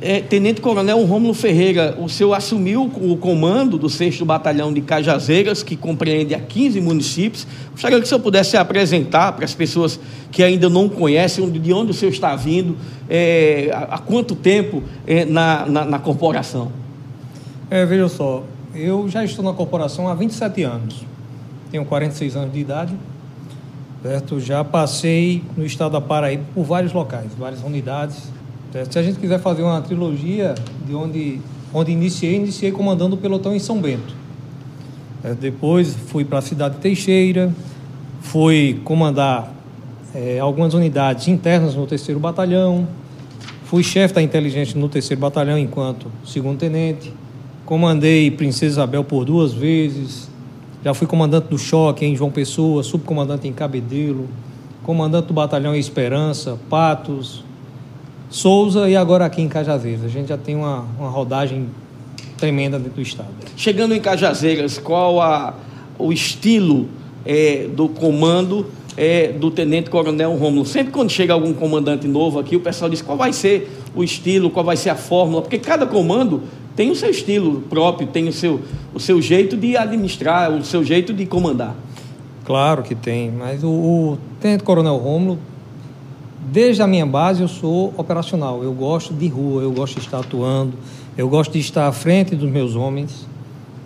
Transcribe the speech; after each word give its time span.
é, 0.00 0.20
Tenente 0.20 0.60
Coronel 0.60 1.02
Rômulo 1.04 1.32
Ferreira, 1.32 1.96
o 1.98 2.08
senhor 2.08 2.34
assumiu 2.34 2.84
o 2.84 3.16
comando 3.16 3.78
do 3.78 3.88
6 3.88 4.20
Batalhão 4.22 4.72
de 4.72 4.82
Cajazeiras, 4.82 5.62
que 5.62 5.74
compreende 5.74 6.34
a 6.34 6.40
15 6.40 6.80
municípios. 6.80 7.46
Gostaria 7.72 7.98
que 7.98 8.04
o 8.04 8.06
senhor 8.06 8.20
pudesse 8.20 8.50
se 8.50 8.56
apresentar 8.58 9.32
para 9.32 9.44
as 9.44 9.54
pessoas 9.54 9.98
que 10.30 10.42
ainda 10.42 10.68
não 10.68 10.88
conhecem 10.88 11.50
de 11.50 11.72
onde 11.72 11.92
o 11.92 11.94
senhor 11.94 12.10
está 12.10 12.36
vindo, 12.36 12.76
é, 13.08 13.70
há 13.72 13.98
quanto 13.98 14.34
tempo 14.34 14.82
é, 15.06 15.24
na, 15.24 15.64
na, 15.64 15.84
na, 15.84 15.98
corporação. 15.98 16.70
É, 17.70 17.86
veja 17.86 18.08
só, 18.08 18.44
eu 18.74 19.08
já 19.08 19.24
estou 19.24 19.42
na 19.42 19.54
corporação 19.54 20.08
há 20.08 20.14
27 20.14 20.62
anos, 20.62 21.06
tenho 21.70 21.86
46 21.86 22.36
anos 22.36 22.52
de 22.52 22.60
idade, 22.60 22.94
certo? 24.02 24.38
já 24.40 24.62
passei 24.62 25.42
no 25.56 25.64
estado 25.64 25.92
da 25.92 26.00
Paraíba 26.00 26.44
por 26.54 26.64
vários 26.64 26.92
locais, 26.92 27.30
várias 27.38 27.62
unidades, 27.62 28.35
se 28.84 28.98
a 28.98 29.02
gente 29.02 29.18
quiser 29.18 29.38
fazer 29.38 29.62
uma 29.62 29.80
trilogia 29.80 30.54
de 30.86 30.94
onde, 30.94 31.40
onde 31.72 31.92
iniciei, 31.92 32.34
iniciei 32.34 32.70
comandando 32.70 33.14
o 33.14 33.18
pelotão 33.18 33.54
em 33.54 33.58
São 33.58 33.80
Bento. 33.80 34.14
É, 35.24 35.34
depois 35.34 35.94
fui 36.08 36.24
para 36.24 36.38
a 36.38 36.42
cidade 36.42 36.74
de 36.74 36.80
Teixeira, 36.80 37.52
fui 38.20 38.80
comandar 38.84 39.52
é, 40.14 40.38
algumas 40.38 40.74
unidades 40.74 41.28
internas 41.28 41.74
no 41.74 41.86
terceiro 41.86 42.20
batalhão, 42.20 42.86
fui 43.64 43.82
chefe 43.82 44.14
da 44.14 44.22
inteligência 44.22 44.78
no 44.78 44.88
terceiro 44.88 45.20
batalhão 45.20 45.58
enquanto 45.58 46.06
segundo 46.24 46.58
tenente, 46.58 47.12
comandei 47.64 48.30
Princesa 48.30 48.74
Isabel 48.74 49.02
por 49.02 49.24
duas 49.24 49.52
vezes, 49.52 50.28
já 50.84 50.94
fui 50.94 51.06
comandante 51.06 51.48
do 51.48 51.58
choque 51.58 52.04
em 52.04 52.14
João 52.14 52.30
Pessoa, 52.30 52.82
subcomandante 52.82 53.48
em 53.48 53.52
Cabedelo, 53.52 54.28
comandante 54.84 55.26
do 55.26 55.34
batalhão 55.34 55.74
em 55.74 55.78
Esperança, 55.80 56.56
Patos, 56.70 57.42
Souza 58.28 58.88
e 58.88 58.96
agora 58.96 59.24
aqui 59.24 59.40
em 59.40 59.48
Cajazeiras. 59.48 60.04
A 60.04 60.08
gente 60.08 60.28
já 60.28 60.36
tem 60.36 60.56
uma, 60.56 60.84
uma 60.98 61.08
rodagem 61.08 61.68
tremenda 62.36 62.78
dentro 62.78 62.96
do 62.96 63.02
estado. 63.02 63.28
Chegando 63.56 63.94
em 63.94 64.00
Cajazeiras, 64.00 64.78
qual 64.78 65.20
a, 65.20 65.54
o 65.98 66.12
estilo 66.12 66.88
é, 67.24 67.68
do 67.74 67.88
comando 67.88 68.66
é, 68.96 69.28
do 69.28 69.50
Tenente 69.50 69.88
Coronel 69.90 70.34
Rômulo? 70.34 70.66
Sempre 70.66 70.92
quando 70.92 71.10
chega 71.10 71.32
algum 71.32 71.54
comandante 71.54 72.06
novo 72.08 72.38
aqui, 72.38 72.56
o 72.56 72.60
pessoal 72.60 72.90
diz 72.90 73.00
qual 73.00 73.16
vai 73.16 73.32
ser 73.32 73.70
o 73.94 74.02
estilo, 74.02 74.50
qual 74.50 74.64
vai 74.64 74.76
ser 74.76 74.90
a 74.90 74.96
fórmula, 74.96 75.42
porque 75.42 75.58
cada 75.58 75.86
comando 75.86 76.42
tem 76.74 76.90
o 76.90 76.94
seu 76.94 77.10
estilo 77.10 77.62
próprio, 77.62 78.08
tem 78.08 78.28
o 78.28 78.32
seu, 78.32 78.60
o 78.92 79.00
seu 79.00 79.22
jeito 79.22 79.56
de 79.56 79.76
administrar, 79.76 80.50
o 80.50 80.64
seu 80.64 80.84
jeito 80.84 81.14
de 81.14 81.24
comandar. 81.24 81.74
Claro 82.44 82.82
que 82.82 82.94
tem, 82.94 83.30
mas 83.30 83.64
o, 83.64 83.68
o 83.68 84.18
Tenente 84.40 84.62
Coronel 84.62 84.96
Rômulo 84.96 85.38
Desde 86.48 86.80
a 86.80 86.86
minha 86.86 87.04
base 87.04 87.42
eu 87.42 87.48
sou 87.48 87.92
operacional, 87.96 88.62
eu 88.62 88.72
gosto 88.72 89.12
de 89.12 89.26
rua, 89.26 89.62
eu 89.62 89.72
gosto 89.72 89.94
de 89.94 90.06
estar 90.06 90.20
atuando, 90.20 90.74
eu 91.18 91.28
gosto 91.28 91.52
de 91.52 91.58
estar 91.58 91.88
à 91.88 91.92
frente 91.92 92.36
dos 92.36 92.48
meus 92.48 92.76
homens, 92.76 93.26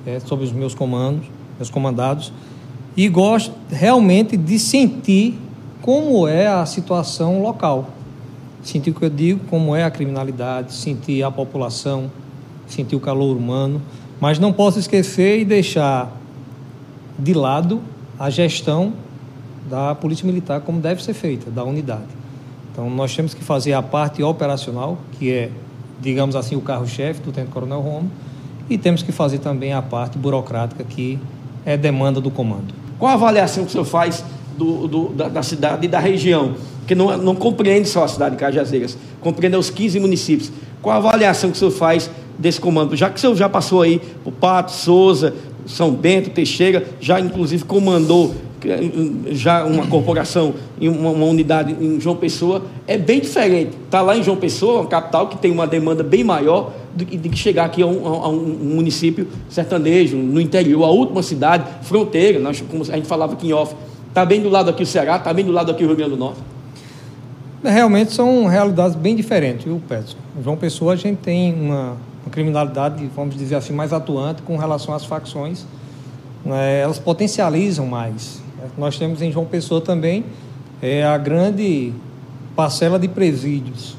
é, 0.04 0.20
sob 0.20 0.44
os 0.44 0.52
meus 0.52 0.74
comandos, 0.74 1.26
meus 1.56 1.70
comandados, 1.70 2.30
e 2.94 3.08
gosto 3.08 3.54
realmente 3.70 4.36
de 4.36 4.58
sentir 4.58 5.38
como 5.80 6.28
é 6.28 6.48
a 6.48 6.66
situação 6.66 7.40
local. 7.40 7.88
Sentir 8.62 8.90
o 8.90 8.94
que 8.94 9.06
eu 9.06 9.10
digo, 9.10 9.40
como 9.48 9.74
é 9.74 9.82
a 9.84 9.90
criminalidade, 9.90 10.74
sentir 10.74 11.22
a 11.22 11.30
população, 11.30 12.10
sentir 12.66 12.94
o 12.94 13.00
calor 13.00 13.38
humano, 13.38 13.80
mas 14.20 14.38
não 14.38 14.52
posso 14.52 14.78
esquecer 14.78 15.40
e 15.40 15.46
deixar 15.46 16.14
de 17.18 17.32
lado 17.32 17.80
a 18.18 18.28
gestão 18.28 18.92
da 19.70 19.94
Polícia 19.94 20.26
Militar 20.26 20.60
como 20.60 20.78
deve 20.78 21.02
ser 21.02 21.14
feita, 21.14 21.50
da 21.50 21.64
unidade. 21.64 22.19
Então, 22.72 22.88
nós 22.88 23.14
temos 23.14 23.34
que 23.34 23.42
fazer 23.42 23.72
a 23.72 23.82
parte 23.82 24.22
operacional, 24.22 24.98
que 25.18 25.30
é, 25.30 25.50
digamos 26.00 26.36
assim, 26.36 26.56
o 26.56 26.60
carro-chefe 26.60 27.20
do 27.20 27.32
Tenente 27.32 27.52
Coronel 27.52 27.80
Romo, 27.80 28.10
e 28.68 28.78
temos 28.78 29.02
que 29.02 29.10
fazer 29.10 29.38
também 29.38 29.72
a 29.72 29.82
parte 29.82 30.16
burocrática, 30.16 30.84
que 30.84 31.18
é 31.66 31.76
demanda 31.76 32.20
do 32.20 32.30
comando. 32.30 32.72
Qual 32.98 33.10
a 33.10 33.14
avaliação 33.14 33.64
que 33.64 33.70
o 33.70 33.72
senhor 33.72 33.84
faz 33.84 34.24
do, 34.56 34.86
do, 34.86 35.08
da, 35.08 35.28
da, 35.28 35.42
cidade 35.42 35.86
e 35.86 35.88
da 35.88 35.98
região? 35.98 36.54
Que 36.86 36.94
não, 36.94 37.16
não 37.16 37.34
compreende 37.34 37.88
só 37.88 38.04
a 38.04 38.08
cidade 38.08 38.36
de 38.36 38.40
Cajazeiras, 38.40 38.96
compreende 39.20 39.56
os 39.56 39.70
15 39.70 39.98
municípios. 39.98 40.52
Qual 40.80 40.94
a 40.94 40.98
avaliação 40.98 41.50
que 41.50 41.56
o 41.56 41.58
senhor 41.58 41.72
faz 41.72 42.10
desse 42.38 42.60
comando? 42.60 42.94
Já 42.94 43.10
que 43.10 43.16
o 43.16 43.18
senhor 43.18 43.34
já 43.36 43.48
passou 43.48 43.82
aí 43.82 44.00
por 44.22 44.32
Pato, 44.32 44.72
Souza, 44.72 45.34
São 45.66 45.90
Bento, 45.90 46.30
Teixeira, 46.30 46.86
já 47.00 47.18
inclusive 47.18 47.64
comandou 47.64 48.34
já 49.32 49.64
uma 49.64 49.86
corporação 49.86 50.54
em 50.80 50.88
uma, 50.88 51.10
uma, 51.10 51.26
unidade 51.26 51.76
em 51.80 52.00
João 52.00 52.16
Pessoa 52.16 52.62
é 52.86 52.98
bem 52.98 53.20
diferente. 53.20 53.76
Está 53.84 54.02
lá 54.02 54.16
em 54.16 54.22
João 54.22 54.36
Pessoa, 54.36 54.80
uma 54.80 54.86
capital 54.86 55.28
que 55.28 55.38
tem 55.38 55.50
uma 55.50 55.66
demanda 55.66 56.02
bem 56.02 56.22
maior 56.22 56.72
do 56.94 57.04
que, 57.06 57.16
de 57.16 57.28
que 57.28 57.38
chegar 57.38 57.64
aqui 57.64 57.82
a 57.82 57.86
um, 57.86 58.06
a 58.06 58.28
um, 58.28 58.36
município 58.36 59.28
sertanejo, 59.48 60.16
no 60.16 60.40
interior, 60.40 60.84
a 60.84 60.90
última 60.90 61.22
cidade, 61.22 61.64
fronteira, 61.82 62.38
nós, 62.38 62.60
como 62.60 62.82
a 62.82 62.96
gente 62.96 63.06
falava 63.06 63.32
aqui 63.32 63.48
em 63.48 63.52
off. 63.52 63.74
Está 64.08 64.24
bem 64.24 64.40
do 64.40 64.48
lado 64.48 64.70
aqui 64.70 64.82
o 64.82 64.86
Ceará, 64.86 65.16
está 65.16 65.32
bem 65.32 65.44
do 65.44 65.52
lado 65.52 65.70
aqui 65.70 65.84
o 65.84 65.86
Rio 65.86 65.96
Grande 65.96 66.12
do 66.12 66.16
Norte. 66.16 66.40
Realmente 67.62 68.12
são 68.12 68.46
realidades 68.46 68.96
bem 68.96 69.14
diferentes, 69.14 69.64
viu, 69.64 69.80
Pedro? 69.88 70.16
Em 70.38 70.42
João 70.42 70.56
Pessoa 70.56 70.94
a 70.94 70.96
gente 70.96 71.18
tem 71.18 71.52
uma, 71.54 71.96
uma 72.24 72.30
criminalidade, 72.30 73.08
vamos 73.14 73.36
dizer 73.36 73.54
assim, 73.54 73.72
mais 73.72 73.92
atuante 73.92 74.42
com 74.42 74.56
relação 74.56 74.94
às 74.94 75.04
facções. 75.04 75.64
Né? 76.44 76.80
Elas 76.80 76.98
potencializam 76.98 77.86
mais 77.86 78.39
nós 78.76 78.98
temos 78.98 79.22
em 79.22 79.30
João 79.30 79.46
Pessoa 79.46 79.80
também 79.80 80.24
é, 80.82 81.04
a 81.04 81.16
grande 81.18 81.92
parcela 82.56 82.98
de 82.98 83.08
presídios. 83.08 83.96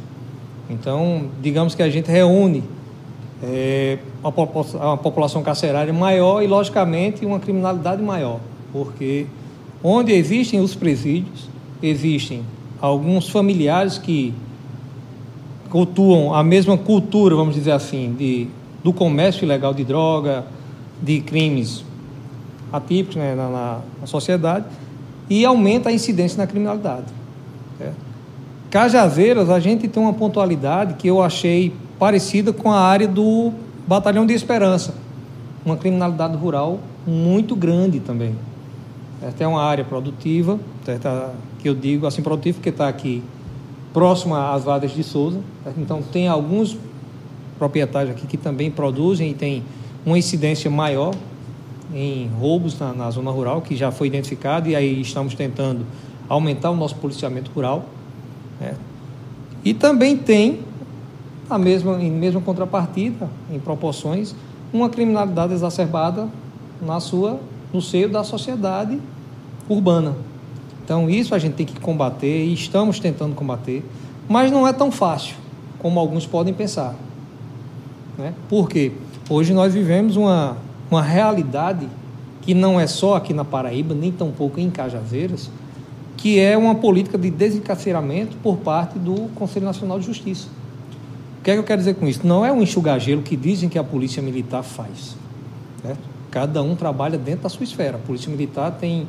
Então, 0.69 1.25
digamos 1.41 1.75
que 1.75 1.83
a 1.83 1.89
gente 1.89 2.09
reúne 2.09 2.63
é, 3.43 3.97
uma, 4.23 4.33
uma 4.85 4.97
população 4.97 5.43
carcerária 5.43 5.93
maior 5.93 6.41
e, 6.41 6.47
logicamente, 6.47 7.25
uma 7.25 7.39
criminalidade 7.39 8.01
maior, 8.01 8.39
porque 8.71 9.25
onde 9.83 10.11
existem 10.13 10.59
os 10.59 10.75
presídios, 10.75 11.49
existem 11.81 12.43
alguns 12.79 13.29
familiares 13.29 13.97
que 13.97 14.33
cultuam 15.69 16.33
a 16.33 16.43
mesma 16.43 16.77
cultura, 16.77 17.35
vamos 17.35 17.55
dizer 17.55 17.71
assim, 17.71 18.15
de, 18.17 18.47
do 18.83 18.91
comércio 18.93 19.45
ilegal 19.45 19.73
de 19.73 19.83
droga, 19.83 20.45
de 21.01 21.21
crimes 21.21 21.83
atípicos 22.71 23.15
né, 23.15 23.35
na, 23.35 23.49
na, 23.49 23.79
na, 23.99 24.07
sociedade 24.07 24.65
e 25.29 25.45
aumenta 25.45 25.89
a 25.89 25.91
incidência 25.91 26.37
na 26.37 26.47
criminalidade. 26.47 27.05
Cajazeiras, 28.69 29.49
a 29.49 29.59
gente 29.59 29.87
tem 29.87 30.01
uma 30.01 30.13
pontualidade 30.13 30.93
que 30.93 31.07
eu 31.07 31.21
achei 31.21 31.73
parecida 31.99 32.53
com 32.53 32.71
a 32.71 32.79
área 32.79 33.07
do 33.07 33.51
Batalhão 33.85 34.25
de 34.25 34.33
Esperança, 34.33 34.93
uma 35.65 35.75
criminalidade 35.75 36.37
rural 36.37 36.79
muito 37.05 37.55
grande 37.55 37.99
também. 37.99 38.33
Esta 39.21 39.43
é 39.43 39.47
uma 39.47 39.61
área 39.61 39.83
produtiva, 39.83 40.57
certo? 40.85 41.07
que 41.59 41.69
eu 41.69 41.75
digo 41.75 42.07
assim 42.07 42.21
produtiva 42.21 42.55
porque 42.57 42.69
está 42.69 42.87
aqui 42.87 43.21
próxima 43.93 44.53
às 44.53 44.63
vadas 44.63 44.91
de 44.91 45.03
Souza. 45.03 45.39
Certo? 45.63 45.79
Então 45.79 46.01
tem 46.01 46.27
alguns 46.27 46.77
proprietários 47.59 48.15
aqui 48.15 48.25
que 48.25 48.37
também 48.37 48.71
produzem 48.71 49.29
e 49.29 49.33
tem 49.33 49.63
uma 50.05 50.17
incidência 50.17 50.71
maior 50.71 51.13
em 51.93 52.27
roubos 52.39 52.79
na, 52.79 52.93
na, 52.93 53.11
zona 53.11 53.31
rural, 53.31 53.61
que 53.61 53.75
já 53.75 53.91
foi 53.91 54.07
identificado, 54.07 54.69
e 54.69 54.75
aí 54.75 55.01
estamos 55.01 55.35
tentando 55.35 55.85
aumentar 56.27 56.71
o 56.71 56.75
nosso 56.75 56.95
policiamento 56.95 57.51
rural. 57.53 57.85
Né? 58.59 58.75
E 59.63 59.73
também 59.73 60.17
tem, 60.17 60.59
a 61.49 61.57
mesma, 61.57 62.01
em 62.01 62.11
mesma 62.11 62.41
contrapartida, 62.41 63.29
em 63.51 63.59
proporções, 63.59 64.33
uma 64.73 64.89
criminalidade 64.89 65.53
exacerbada 65.53 66.29
na 66.81 66.99
sua, 66.99 67.39
no 67.73 67.81
seio 67.81 68.09
da 68.09 68.23
sociedade 68.23 68.99
urbana. 69.67 70.15
Então, 70.83 71.09
isso 71.09 71.35
a 71.35 71.39
gente 71.39 71.53
tem 71.53 71.65
que 71.65 71.79
combater 71.79 72.45
e 72.45 72.53
estamos 72.53 72.99
tentando 72.99 73.35
combater, 73.35 73.83
mas 74.27 74.51
não 74.51 74.67
é 74.67 74.73
tão 74.73 74.91
fácil 74.91 75.35
como 75.79 75.99
alguns 75.99 76.25
podem 76.25 76.53
pensar. 76.53 76.95
Né? 78.17 78.33
Por 78.49 78.69
quê? 78.69 78.91
Hoje 79.29 79.53
nós 79.53 79.73
vivemos 79.73 80.15
uma 80.15 80.57
uma 80.91 81.01
realidade 81.01 81.87
que 82.41 82.53
não 82.53 82.77
é 82.77 82.85
só 82.85 83.15
aqui 83.15 83.33
na 83.33 83.45
Paraíba, 83.45 83.95
nem 83.95 84.11
tampouco 84.11 84.59
em 84.59 84.69
Cajazeiras, 84.69 85.49
que 86.17 86.37
é 86.37 86.57
uma 86.57 86.75
política 86.75 87.17
de 87.17 87.31
desencarceramento 87.31 88.35
por 88.43 88.57
parte 88.57 88.99
do 88.99 89.29
Conselho 89.33 89.65
Nacional 89.65 89.99
de 89.99 90.05
Justiça. 90.05 90.49
O 91.39 91.43
que 91.43 91.49
é 91.49 91.53
que 91.53 91.59
eu 91.59 91.63
quero 91.63 91.79
dizer 91.79 91.95
com 91.95 92.07
isso? 92.07 92.27
Não 92.27 92.45
é 92.45 92.51
um 92.51 92.61
enxugar-gelo 92.61 93.21
que 93.21 93.35
dizem 93.35 93.69
que 93.69 93.79
a 93.79 93.83
Polícia 93.83 94.21
Militar 94.21 94.63
faz. 94.63 95.15
Certo? 95.81 95.99
Cada 96.29 96.61
um 96.61 96.75
trabalha 96.75 97.17
dentro 97.17 97.43
da 97.43 97.49
sua 97.49 97.63
esfera. 97.63 97.97
A 97.97 97.99
Polícia 97.99 98.29
Militar 98.29 98.71
tem 98.79 99.07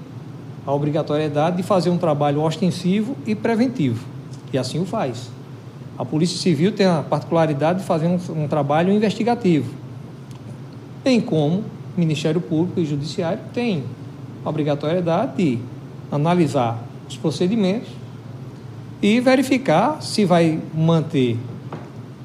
a 0.65 0.73
obrigatoriedade 0.73 1.57
de 1.57 1.63
fazer 1.63 1.91
um 1.91 1.99
trabalho 1.99 2.41
ostensivo 2.41 3.17
e 3.27 3.35
preventivo, 3.35 4.07
e 4.53 4.59
assim 4.59 4.81
o 4.81 4.85
faz. 4.85 5.29
A 5.99 6.05
Polícia 6.05 6.39
Civil 6.39 6.73
tem 6.73 6.87
a 6.87 7.03
particularidade 7.03 7.81
de 7.81 7.85
fazer 7.85 8.07
um, 8.07 8.19
um 8.45 8.49
trabalho 8.49 8.93
investigativo, 8.93 9.82
bem 11.05 11.21
como 11.21 11.65
Ministério 11.97 12.41
Público 12.41 12.81
e 12.81 12.85
Judiciário 12.85 13.41
têm 13.53 13.85
a 14.45 14.49
obrigatoriedade 14.49 15.37
de 15.37 15.59
analisar 16.11 16.83
os 17.09 17.17
procedimentos 17.17 17.89
e 19.01 19.21
verificar 19.21 20.01
se 20.01 20.25
vai 20.25 20.61
manter 20.75 21.37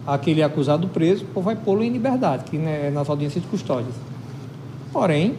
aquele 0.06 0.42
acusado 0.42 0.88
preso 0.88 1.26
ou 1.36 1.42
vai 1.42 1.56
pô-lo 1.56 1.84
em 1.84 1.90
liberdade, 1.90 2.46
que 2.46 2.58
é 2.58 2.90
nas 2.90 3.10
audiências 3.10 3.44
de 3.44 3.50
custódia. 3.50 3.92
Porém, 4.94 5.36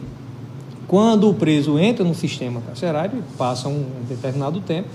quando 0.87 1.29
o 1.29 1.33
preso 1.33 1.79
entra 1.79 2.03
no 2.03 2.13
sistema 2.13 2.61
carcerário, 2.61 3.23
passa 3.37 3.67
um 3.67 3.85
determinado 4.07 4.59
tempo, 4.61 4.89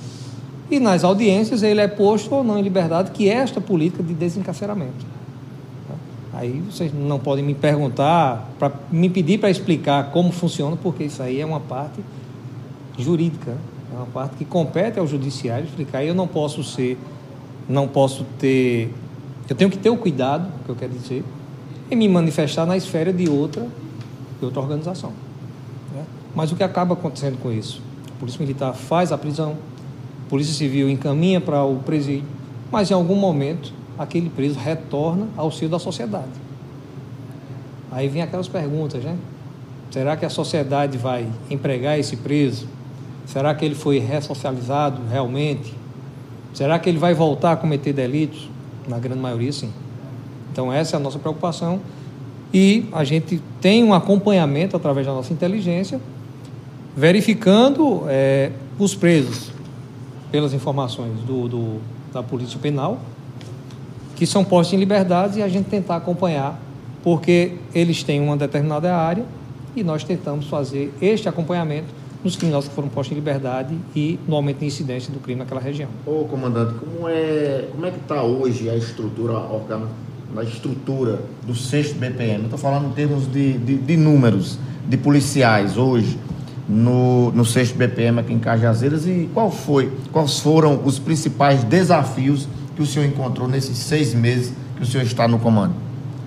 e 0.71 0.79
nas 0.79 1.05
audiências 1.05 1.63
ele 1.63 1.81
é 1.81 1.89
posto 1.89 2.35
ou 2.35 2.45
não 2.45 2.59
em 2.59 2.63
liberdade, 2.63 3.11
que 3.11 3.29
é 3.29 3.35
esta 3.35 3.61
política 3.61 4.03
de 4.03 4.15
desencarceramento. 4.15 5.05
Aí 6.37 6.61
vocês 6.69 6.93
não 6.93 7.19
podem 7.19 7.45
me 7.45 7.55
perguntar, 7.55 8.49
para 8.59 8.73
me 8.91 9.09
pedir 9.09 9.39
para 9.39 9.51
explicar 9.51 10.11
como 10.11 10.33
funciona, 10.33 10.77
porque 10.77 11.05
isso 11.05 11.23
aí 11.23 11.41
é 11.41 11.47
uma 11.47 11.61
parte 11.61 12.01
jurídica, 12.99 13.57
é 13.93 13.97
uma 13.97 14.07
parte 14.07 14.37
que 14.37 14.45
compete 14.45 14.99
ao 14.99 15.07
judiciário 15.07 15.65
explicar. 15.65 16.03
E 16.03 16.09
eu 16.09 16.15
não 16.15 16.27
posso 16.27 16.65
ser, 16.65 16.99
não 17.69 17.87
posso 17.87 18.25
ter, 18.39 18.93
eu 19.49 19.55
tenho 19.55 19.71
que 19.71 19.79
ter 19.79 19.91
o 19.91 19.97
cuidado, 19.97 20.51
que 20.65 20.71
eu 20.71 20.75
quero 20.75 20.93
dizer, 20.93 21.25
em 21.89 21.95
me 21.95 22.09
manifestar 22.09 22.67
na 22.67 22.77
esfera 22.77 23.13
de 23.13 23.29
outra, 23.29 23.69
de 24.41 24.45
outra 24.45 24.61
organização. 24.61 25.13
Né? 25.95 26.05
Mas 26.35 26.51
o 26.51 26.57
que 26.57 26.65
acaba 26.65 26.95
acontecendo 26.95 27.39
com 27.41 27.53
isso? 27.53 27.81
A 28.09 28.19
Polícia 28.19 28.41
Militar 28.41 28.75
faz 28.75 29.13
a 29.13 29.19
prisão, 29.19 29.57
a 30.27 30.31
Polícia 30.31 30.53
Civil 30.53 30.91
encaminha 30.91 31.41
para 31.41 31.63
o 31.63 31.77
presídio, 31.77 32.27
mas 32.73 32.91
em 32.91 32.95
algum 32.95 33.15
momento 33.15 33.73
aquele 33.99 34.29
preso 34.29 34.59
retorna 34.59 35.29
ao 35.37 35.51
seio 35.51 35.71
da 35.71 35.79
sociedade. 35.79 36.45
Aí 37.91 38.09
vem 38.09 38.23
aquelas 38.23 38.49
perguntas, 38.49 39.03
né? 39.05 39.17
Será 39.91 40.17
que 40.17 40.25
a 40.25 40.31
sociedade 40.31 40.99
vai 40.99 41.29
empregar 41.49 41.99
esse 41.99 42.17
preso? 42.17 42.67
Será 43.27 43.55
que 43.55 43.65
ele 43.65 43.77
foi 43.77 43.99
ressocializado 43.99 45.01
realmente? 45.09 45.73
Será 46.53 46.79
que 46.79 46.89
ele 46.89 46.99
vai 46.99 47.15
voltar 47.15 47.53
a 47.53 47.57
cometer 47.57 47.93
delitos? 47.93 48.49
Na 48.89 48.99
grande 48.99 49.21
maioria, 49.21 49.53
sim. 49.53 49.73
Então, 50.53 50.73
essa 50.73 50.97
é 50.97 50.99
a 50.99 51.01
nossa 51.01 51.19
preocupação. 51.19 51.81
E 52.53 52.87
a 52.93 53.05
gente 53.05 53.41
tem 53.61 53.83
um 53.83 53.95
acompanhamento 53.95 54.77
através 54.77 55.07
da 55.07 55.13
nossa 55.13 55.33
inteligência, 55.33 56.01
verificando 56.97 58.05
é, 58.09 58.51
os 58.79 58.95
presos 58.95 59.51
pelas 60.31 60.53
informações 60.53 61.19
do, 61.21 61.49
do, 61.49 61.81
da 62.13 62.23
Polícia 62.23 62.59
Penal 62.59 63.01
que 64.17 64.27
são 64.27 64.45
postos 64.45 64.75
em 64.75 64.79
liberdade 64.79 65.39
e 65.39 65.43
a 65.43 65.49
gente 65.49 65.69
tentar 65.69 65.97
acompanhar, 65.97 66.61
porque 67.03 67.53
eles 67.75 68.03
têm 68.03 68.21
uma 68.21 68.37
determinada 68.37 68.95
área 68.95 69.25
e 69.77 69.83
nós 69.83 70.05
tentamos 70.05 70.47
fazer 70.47 70.93
este 71.01 71.29
acompanhamento 71.29 72.05
nos 72.25 72.37
criminosos 72.37 72.69
que 72.69 72.75
foram 72.75 72.89
postos 72.89 73.13
em 73.13 73.17
liberdade 73.17 73.77
e 73.95 74.19
no 74.27 74.35
aumento 74.35 74.61
de 74.61 74.67
incidência 74.67 75.13
do 75.13 75.21
crime 75.21 75.41
naquela 75.41 75.61
região. 75.61 75.91
Ô, 76.07 76.25
comandante, 76.25 76.75
como 76.75 77.07
é, 77.07 77.69
como 77.71 77.85
é 77.85 77.91
que 77.91 77.99
está 77.99 78.23
hoje 78.23 78.71
a 78.71 78.77
estrutura 78.77 79.35
a 80.37 80.43
estrutura 80.43 81.21
do 81.47 81.55
sexto 81.55 81.97
BPM? 81.97 82.45
Estou 82.45 82.59
falando 82.59 82.89
em 82.89 82.93
termos 82.93 83.31
de, 83.31 83.59
de, 83.59 83.77
de, 83.77 83.97
números 83.97 84.59
de 84.89 84.97
policiais 84.97 85.77
hoje 85.77 86.19
no, 86.67 87.31
no 87.33 87.45
sexto 87.45 87.77
BPM 87.77 88.19
aqui 88.21 88.33
em 88.33 88.39
Cajazeiras 88.39 89.07
e 89.07 89.29
qual 89.35 89.51
foi, 89.51 89.93
quais 90.11 90.41
foram 90.41 90.81
os 90.83 90.99
principais 90.99 91.63
desafios 91.63 92.49
que 92.75 92.83
o 92.83 92.87
senhor 92.87 93.07
encontrou 93.07 93.49
nesses 93.49 93.79
seis 93.79 94.15
meses 94.15 94.53
que 94.77 94.83
o 94.83 94.87
senhor 94.87 95.05
está 95.05 95.29
no 95.29 95.39
comando? 95.39 95.75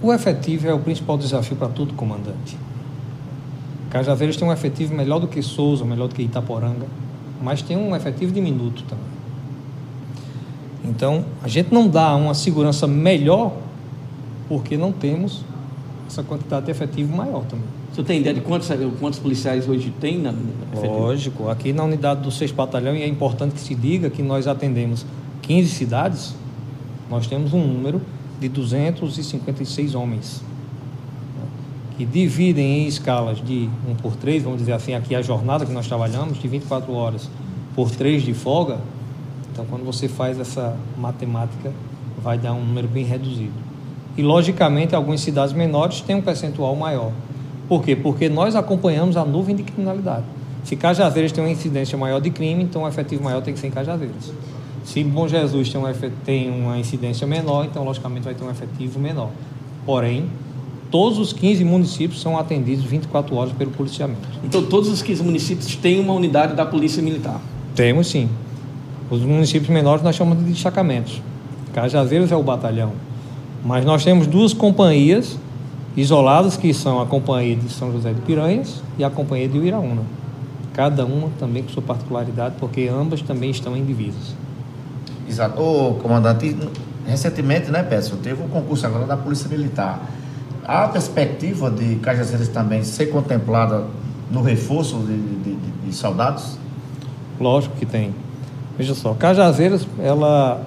O 0.01 0.13
efetivo 0.13 0.67
é 0.67 0.73
o 0.73 0.79
principal 0.79 1.17
desafio 1.17 1.55
para 1.57 1.67
todo 1.67 1.93
comandante. 1.93 2.57
Cajazeiras 3.89 4.35
tem 4.35 4.47
um 4.47 4.51
efetivo 4.51 4.93
melhor 4.93 5.19
do 5.19 5.27
que 5.27 5.41
Souza, 5.41 5.83
melhor 5.85 6.07
do 6.07 6.15
que 6.15 6.21
Itaporanga, 6.21 6.85
mas 7.41 7.61
tem 7.61 7.77
um 7.77 7.95
efetivo 7.95 8.31
diminuto 8.31 8.83
também. 8.83 9.05
Então, 10.85 11.25
a 11.43 11.47
gente 11.47 11.73
não 11.73 11.87
dá 11.87 12.15
uma 12.15 12.33
segurança 12.33 12.87
melhor 12.87 13.53
porque 14.47 14.77
não 14.77 14.91
temos 14.91 15.43
essa 16.07 16.23
quantidade 16.23 16.65
de 16.65 16.71
efetivo 16.71 17.15
maior 17.15 17.43
também. 17.43 17.65
Você 17.93 18.03
tem 18.03 18.19
ideia 18.19 18.35
de 18.35 18.41
quantos, 18.41 18.69
quantos 18.99 19.19
policiais 19.19 19.67
hoje 19.67 19.93
tem 19.99 20.19
na, 20.19 20.33
Lógico, 20.83 21.49
aqui 21.49 21.73
na 21.73 21.83
unidade 21.83 22.21
do 22.21 22.31
6 22.31 22.51
Batalhão, 22.51 22.95
e 22.95 23.01
é 23.01 23.07
importante 23.07 23.53
que 23.53 23.59
se 23.59 23.73
diga 23.73 24.09
que 24.09 24.21
nós 24.21 24.47
atendemos 24.47 25.05
15 25.47 25.69
cidades, 25.69 26.35
nós 27.09 27.25
temos 27.25 27.53
um 27.53 27.65
número 27.65 28.01
de 28.39 28.49
256 28.49 29.95
homens 29.95 30.43
que 31.97 32.05
dividem 32.05 32.83
em 32.83 32.87
escalas 32.87 33.43
de 33.43 33.67
1 33.89 33.95
por 33.95 34.15
3, 34.15 34.43
vamos 34.43 34.59
dizer 34.59 34.73
assim, 34.73 34.93
aqui 34.93 35.15
a 35.15 35.21
jornada 35.21 35.65
que 35.65 35.71
nós 35.71 35.87
trabalhamos, 35.87 36.39
de 36.39 36.47
24 36.47 36.93
horas 36.93 37.27
por 37.75 37.89
3 37.89 38.21
de 38.21 38.35
folga. 38.35 38.77
Então, 39.51 39.65
quando 39.65 39.83
você 39.83 40.07
faz 40.07 40.39
essa 40.39 40.77
matemática, 40.95 41.73
vai 42.21 42.37
dar 42.37 42.53
um 42.53 42.63
número 42.63 42.87
bem 42.87 43.03
reduzido. 43.03 43.53
E, 44.15 44.21
logicamente, 44.21 44.93
algumas 44.93 45.21
cidades 45.21 45.53
menores 45.53 46.01
têm 46.01 46.17
um 46.17 46.21
percentual 46.21 46.75
maior. 46.75 47.11
Por 47.67 47.83
quê? 47.83 47.95
Porque 47.95 48.29
nós 48.29 48.55
acompanhamos 48.55 49.17
a 49.17 49.25
nuvem 49.25 49.55
de 49.55 49.63
criminalidade. 49.63 50.25
Se 50.63 50.75
Cajazeiras 50.75 51.31
tem 51.31 51.43
uma 51.43 51.49
incidência 51.49 51.97
maior 51.97 52.21
de 52.21 52.29
crime, 52.29 52.63
então 52.63 52.83
o 52.83 52.87
efetivo 52.87 53.23
maior 53.23 53.41
tem 53.41 53.55
que 53.55 53.59
ser 53.59 53.67
em 53.67 53.71
Cajazeiras. 53.71 54.31
Se 54.87 55.03
Bom 55.03 55.27
Jesus 55.27 55.69
tem, 55.69 55.81
um, 55.81 56.11
tem 56.23 56.49
uma 56.49 56.77
incidência 56.77 57.27
menor, 57.27 57.65
então 57.65 57.83
logicamente 57.83 58.23
vai 58.23 58.33
ter 58.33 58.45
um 58.45 58.49
efetivo 58.49 58.97
menor. 58.97 59.31
Porém, 59.85 60.27
todos 60.89 61.19
os 61.19 61.33
15 61.33 61.65
municípios 61.65 62.21
são 62.21 62.37
atendidos 62.37 62.85
24 62.85 63.35
horas 63.35 63.51
pelo 63.51 63.69
policiamento. 63.71 64.25
Então 64.45 64.63
todos 64.63 64.87
os 64.89 65.01
15 65.01 65.23
municípios 65.23 65.75
têm 65.75 65.99
uma 65.99 66.13
unidade 66.13 66.55
da 66.55 66.65
Polícia 66.65 67.03
Militar? 67.03 67.41
Temos 67.75 68.07
sim. 68.07 68.29
Os 69.11 69.19
municípios 69.23 69.69
menores 69.69 70.01
nós 70.01 70.15
chamamos 70.15 70.45
de 70.45 70.53
destacamentos. 70.53 71.21
Cajazeiras 71.73 72.31
é 72.31 72.37
o 72.37 72.41
batalhão. 72.41 72.93
Mas 73.65 73.83
nós 73.83 74.05
temos 74.05 74.25
duas 74.25 74.53
companhias 74.53 75.37
isoladas, 75.97 76.55
que 76.55 76.73
são 76.73 77.01
a 77.01 77.05
Companhia 77.05 77.57
de 77.57 77.67
São 77.67 77.91
José 77.91 78.13
de 78.13 78.21
Piranhas 78.21 78.81
e 78.97 79.03
a 79.03 79.09
Companhia 79.09 79.49
de 79.49 79.59
Uiraúna. 79.59 80.03
Cada 80.71 81.05
uma 81.05 81.27
também 81.37 81.61
com 81.61 81.69
sua 81.69 81.83
particularidade, 81.83 82.55
porque 82.57 82.87
ambas 82.87 83.21
também 83.21 83.49
estão 83.49 83.75
em 83.75 83.83
divisas. 83.83 84.46
Exato. 85.27 85.61
Ô, 85.61 85.95
comandante, 85.95 86.55
recentemente, 87.05 87.69
né, 87.69 87.83
Peço, 87.83 88.15
teve 88.17 88.41
um 88.41 88.47
concurso 88.47 88.85
agora 88.85 89.05
da 89.05 89.17
Polícia 89.17 89.49
Militar. 89.49 90.01
Há 90.65 90.85
a 90.85 90.87
perspectiva 90.89 91.71
de 91.71 91.95
Cajazeiras 91.97 92.47
também 92.49 92.83
ser 92.83 93.07
contemplada 93.07 93.85
no 94.31 94.41
reforço 94.41 94.97
de, 94.99 95.17
de, 95.17 95.55
de, 95.55 95.71
de 95.85 95.95
soldados? 95.95 96.57
Lógico 97.39 97.75
que 97.75 97.85
tem. 97.85 98.13
Veja 98.77 98.93
só, 98.93 99.13
Cajazeiras, 99.13 99.87
ela 99.99 100.61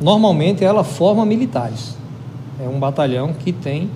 normalmente 0.00 0.64
ela 0.64 0.84
forma 0.84 1.24
militares. 1.24 1.96
É 2.60 2.68
um 2.68 2.78
batalhão 2.78 3.32
que 3.32 3.52
tem 3.52 3.90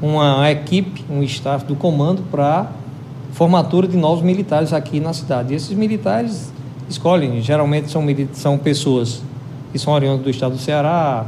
uma 0.00 0.50
equipe, 0.50 1.04
um 1.08 1.22
staff 1.22 1.64
do 1.64 1.76
comando 1.76 2.22
para 2.30 2.70
formatura 3.32 3.86
de 3.86 3.96
novos 3.96 4.22
militares 4.22 4.72
aqui 4.72 5.00
na 5.00 5.12
cidade. 5.12 5.52
E 5.52 5.56
esses 5.56 5.76
militares 5.76 6.51
escolhem, 6.88 7.40
geralmente 7.40 7.90
são, 7.90 8.04
são 8.32 8.58
pessoas 8.58 9.22
que 9.70 9.78
são 9.78 9.92
oriundas 9.92 10.22
do 10.22 10.30
estado 10.30 10.52
do 10.52 10.58
Ceará, 10.58 11.26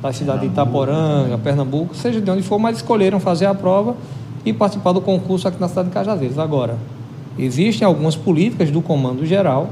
da 0.00 0.12
cidade 0.12 0.40
de 0.40 0.46
Itaporanga, 0.48 1.38
Pernambuco, 1.38 1.94
seja 1.94 2.20
de 2.20 2.30
onde 2.30 2.42
for, 2.42 2.58
mas 2.58 2.76
escolheram 2.76 3.18
fazer 3.20 3.46
a 3.46 3.54
prova 3.54 3.96
e 4.44 4.52
participar 4.52 4.92
do 4.92 5.00
concurso 5.00 5.48
aqui 5.48 5.60
na 5.60 5.68
cidade 5.68 5.88
de 5.88 5.94
Cajazeiras. 5.94 6.38
Agora, 6.38 6.76
existem 7.38 7.86
algumas 7.86 8.16
políticas 8.16 8.70
do 8.70 8.82
Comando 8.82 9.24
Geral 9.24 9.70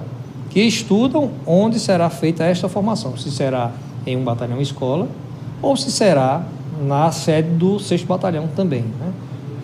que 0.50 0.60
estudam 0.60 1.30
onde 1.46 1.78
será 1.78 2.08
feita 2.10 2.44
esta 2.44 2.68
formação, 2.68 3.16
se 3.16 3.30
será 3.30 3.72
em 4.06 4.16
um 4.16 4.24
batalhão 4.24 4.60
escola 4.60 5.08
ou 5.62 5.76
se 5.76 5.90
será 5.90 6.44
na 6.86 7.12
sede 7.12 7.50
do 7.50 7.78
6 7.78 8.04
Batalhão 8.04 8.48
também. 8.54 8.82
Né? 8.82 9.12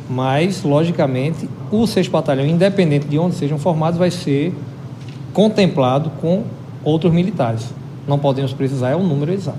Mas, 0.08 0.62
logicamente, 0.62 1.48
o 1.70 1.86
6 1.86 2.08
Batalhão, 2.08 2.46
independente 2.46 3.06
de 3.06 3.18
onde 3.18 3.34
sejam 3.34 3.58
formados, 3.58 3.98
vai 3.98 4.10
ser 4.10 4.54
contemplado 5.32 6.10
com 6.20 6.44
outros 6.84 7.12
militares. 7.12 7.66
Não 8.06 8.18
podemos 8.18 8.52
precisar 8.52 8.90
é 8.90 8.96
o 8.96 9.02
número 9.02 9.32
exato, 9.32 9.58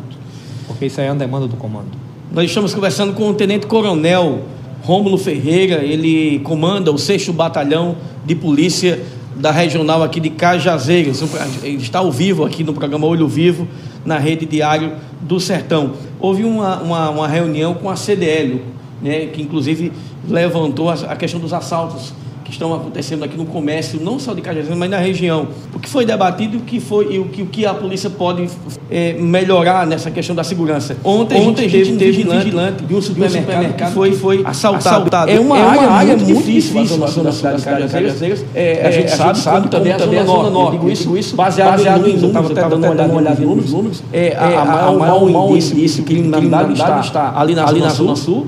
porque 0.68 0.86
isso 0.88 1.00
aí 1.00 1.08
é 1.08 1.12
uma 1.12 1.18
demanda 1.18 1.48
do 1.48 1.56
comando. 1.56 1.90
Nós 2.32 2.46
estamos 2.46 2.74
conversando 2.74 3.14
com 3.14 3.30
o 3.30 3.34
Tenente 3.34 3.68
Coronel 3.68 4.44
Rômulo 4.84 5.18
Ferreira, 5.18 5.84
ele 5.84 6.40
comanda 6.40 6.92
o 6.92 6.98
6 6.98 7.30
Batalhão 7.30 7.98
de 8.26 8.34
Polícia 8.34 9.02
da 9.36 9.52
Regional 9.52 10.04
aqui 10.04 10.20
de 10.20 10.30
Cajazeiras. 10.30 11.22
Ele 11.64 11.78
está 11.78 12.00
ao 12.00 12.12
vivo 12.12 12.46
aqui 12.46 12.64
no 12.64 12.74
programa 12.74 13.06
Olho 13.06 13.28
Vivo, 13.28 13.68
na 14.06 14.18
Rede 14.18 14.46
Diário 14.46 14.94
do 15.22 15.40
Sertão. 15.40 15.94
Houve 16.20 16.44
uma, 16.44 16.82
uma, 16.82 17.10
uma 17.10 17.28
reunião 17.28 17.74
com 17.74 17.90
a 17.90 17.96
CDL, 17.96 18.62
né, 19.02 19.28
que 19.28 19.42
inclusive 19.42 19.92
levantou 20.28 20.90
a, 20.90 20.94
a 20.94 21.16
questão 21.16 21.40
dos 21.40 21.54
assaltos 21.54 22.14
que 22.50 22.56
estão 22.56 22.74
acontecendo 22.74 23.24
aqui 23.24 23.38
no 23.38 23.46
comércio, 23.46 24.00
não 24.02 24.20
só 24.20 24.34
de 24.34 24.42
Cajazeiras, 24.42 24.78
mas 24.78 24.90
na 24.90 24.98
região. 24.98 25.48
O 25.74 25.80
que 25.80 25.88
foi 25.88 26.06
debatido 26.06 26.56
e 26.56 26.58
o 26.58 26.62
que, 26.62 26.80
foi, 26.80 27.14
e 27.14 27.20
o 27.20 27.26
que, 27.26 27.42
o 27.44 27.46
que 27.46 27.66
a 27.66 27.74
polícia 27.74 28.10
pode 28.10 28.50
é, 28.90 29.14
melhorar 29.14 29.88
nessa 29.88 30.12
questão 30.12 30.36
da 30.36 30.44
segurança. 30.44 30.98
Ontem, 31.04 31.48
Ontem 31.48 31.66
a 31.66 31.70
gente 31.70 31.94
teve 31.94 31.94
um 31.94 31.98
vigilante, 31.98 32.46
vigilante 32.46 32.84
de 32.84 32.96
um 32.96 33.02
supermercado, 33.02 33.76
que 33.76 33.94
foi, 33.94 34.12
foi 34.14 34.42
assaltado. 34.44 34.88
assaltado. 34.88 35.32
É 35.32 35.40
uma, 35.40 35.58
é 35.58 35.62
uma 35.62 35.72
área, 35.72 35.90
área, 35.90 36.18
muito, 36.18 36.34
muito 36.34 36.46
difícil, 36.46 36.74
difícil 36.74 37.04
a 37.04 37.08
zona, 37.08 37.32
cidade 37.32 37.58
de 37.58 37.64
Cajazeiras. 37.64 38.46
É, 38.54 38.86
a 38.86 38.92
gente 38.92 39.12
sabe, 39.12 39.38
sabe 39.38 39.70
também, 39.70 39.96
também 39.96 40.20
a 40.20 40.26
zona 40.26 40.50
norte. 40.50 40.76
Eu 40.76 40.80
digo 40.80 40.92
isso, 40.92 41.18
isso 41.18 41.36
baseado, 41.36 41.78
baseado 41.78 42.08
em 42.08 42.18
números, 42.18 42.24
eu 42.24 42.56
estava 42.56 42.78
dando 42.78 42.86
uma 42.86 43.16
olhada 43.16 43.46
nos 43.46 43.72
números. 43.72 44.04
É, 44.12 44.36
a, 44.36 44.88
a, 44.88 44.92
maior 44.92 45.30
indício 45.56 46.04
que 46.04 46.20
criminalidade 46.20 46.74
está 47.06 47.34
ali 47.40 47.56
na 47.56 47.66
zona 47.90 48.16
sul 48.16 48.48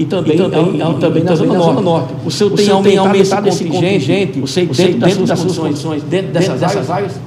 e 0.00 0.04
também, 0.06 0.34
e 0.34 0.36
também, 0.38 0.64
e, 0.76 0.76
e 0.76 0.94
também 0.98 1.22
na, 1.22 1.34
zona, 1.34 1.52
norte. 1.52 1.82
norte. 1.82 2.14
O 2.24 2.30
seu 2.30 2.50
tem, 2.50 2.70
o 2.70 2.76
aumentado, 2.76 3.06
aumentado 3.06 3.48
esse 3.48 3.64
contingente, 3.66 4.40
você 4.40 4.62
dentro, 4.62 4.76
dentro, 4.76 5.00
dentro 5.00 5.26
das 5.26 5.38
suas 5.38 5.58
condições, 5.58 6.02
dentro 6.04 6.32
dessas, 6.32 6.58
dessas 6.58 6.90
áreas? 6.90 7.20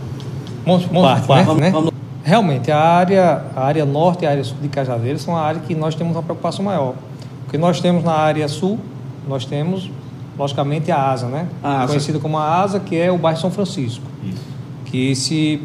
Vamos, 0.65 0.85
vamos, 0.85 1.25
parte, 1.27 1.53
né? 1.53 1.69
Vamos, 1.69 1.93
Realmente, 2.23 2.71
a 2.71 2.79
área, 2.79 3.43
a 3.55 3.63
área 3.63 3.85
norte 3.85 4.23
e 4.23 4.25
a 4.25 4.31
área 4.31 4.43
sul 4.43 4.57
de 4.59 4.69
Cajazeiras 4.69 5.21
são 5.21 5.37
a 5.37 5.41
área 5.41 5.61
que 5.61 5.75
nós 5.75 5.93
temos 5.93 6.15
uma 6.15 6.23
preocupação 6.23 6.65
maior. 6.65 6.95
Porque 7.43 7.59
nós 7.59 7.79
temos 7.79 8.03
na 8.03 8.13
área 8.13 8.47
sul, 8.47 8.79
nós 9.27 9.45
temos, 9.45 9.91
logicamente, 10.35 10.91
a 10.91 11.11
ASA, 11.11 11.27
né? 11.27 11.47
A 11.61 11.85
Conhecida 11.85 12.17
como 12.17 12.39
a 12.39 12.61
ASA, 12.63 12.79
que 12.79 12.95
é 12.95 13.11
o 13.11 13.19
bairro 13.19 13.39
São 13.39 13.51
Francisco. 13.51 14.05
Isso. 14.23 14.41
Que 14.85 15.15
se, 15.15 15.61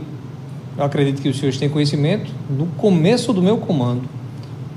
eu 0.77 0.85
acredito 0.85 1.23
que 1.23 1.31
os 1.31 1.39
senhores 1.39 1.59
têm 1.59 1.71
conhecimento, 1.71 2.31
no 2.51 2.67
começo 2.77 3.33
do 3.33 3.41
meu 3.41 3.57
comando, 3.57 4.03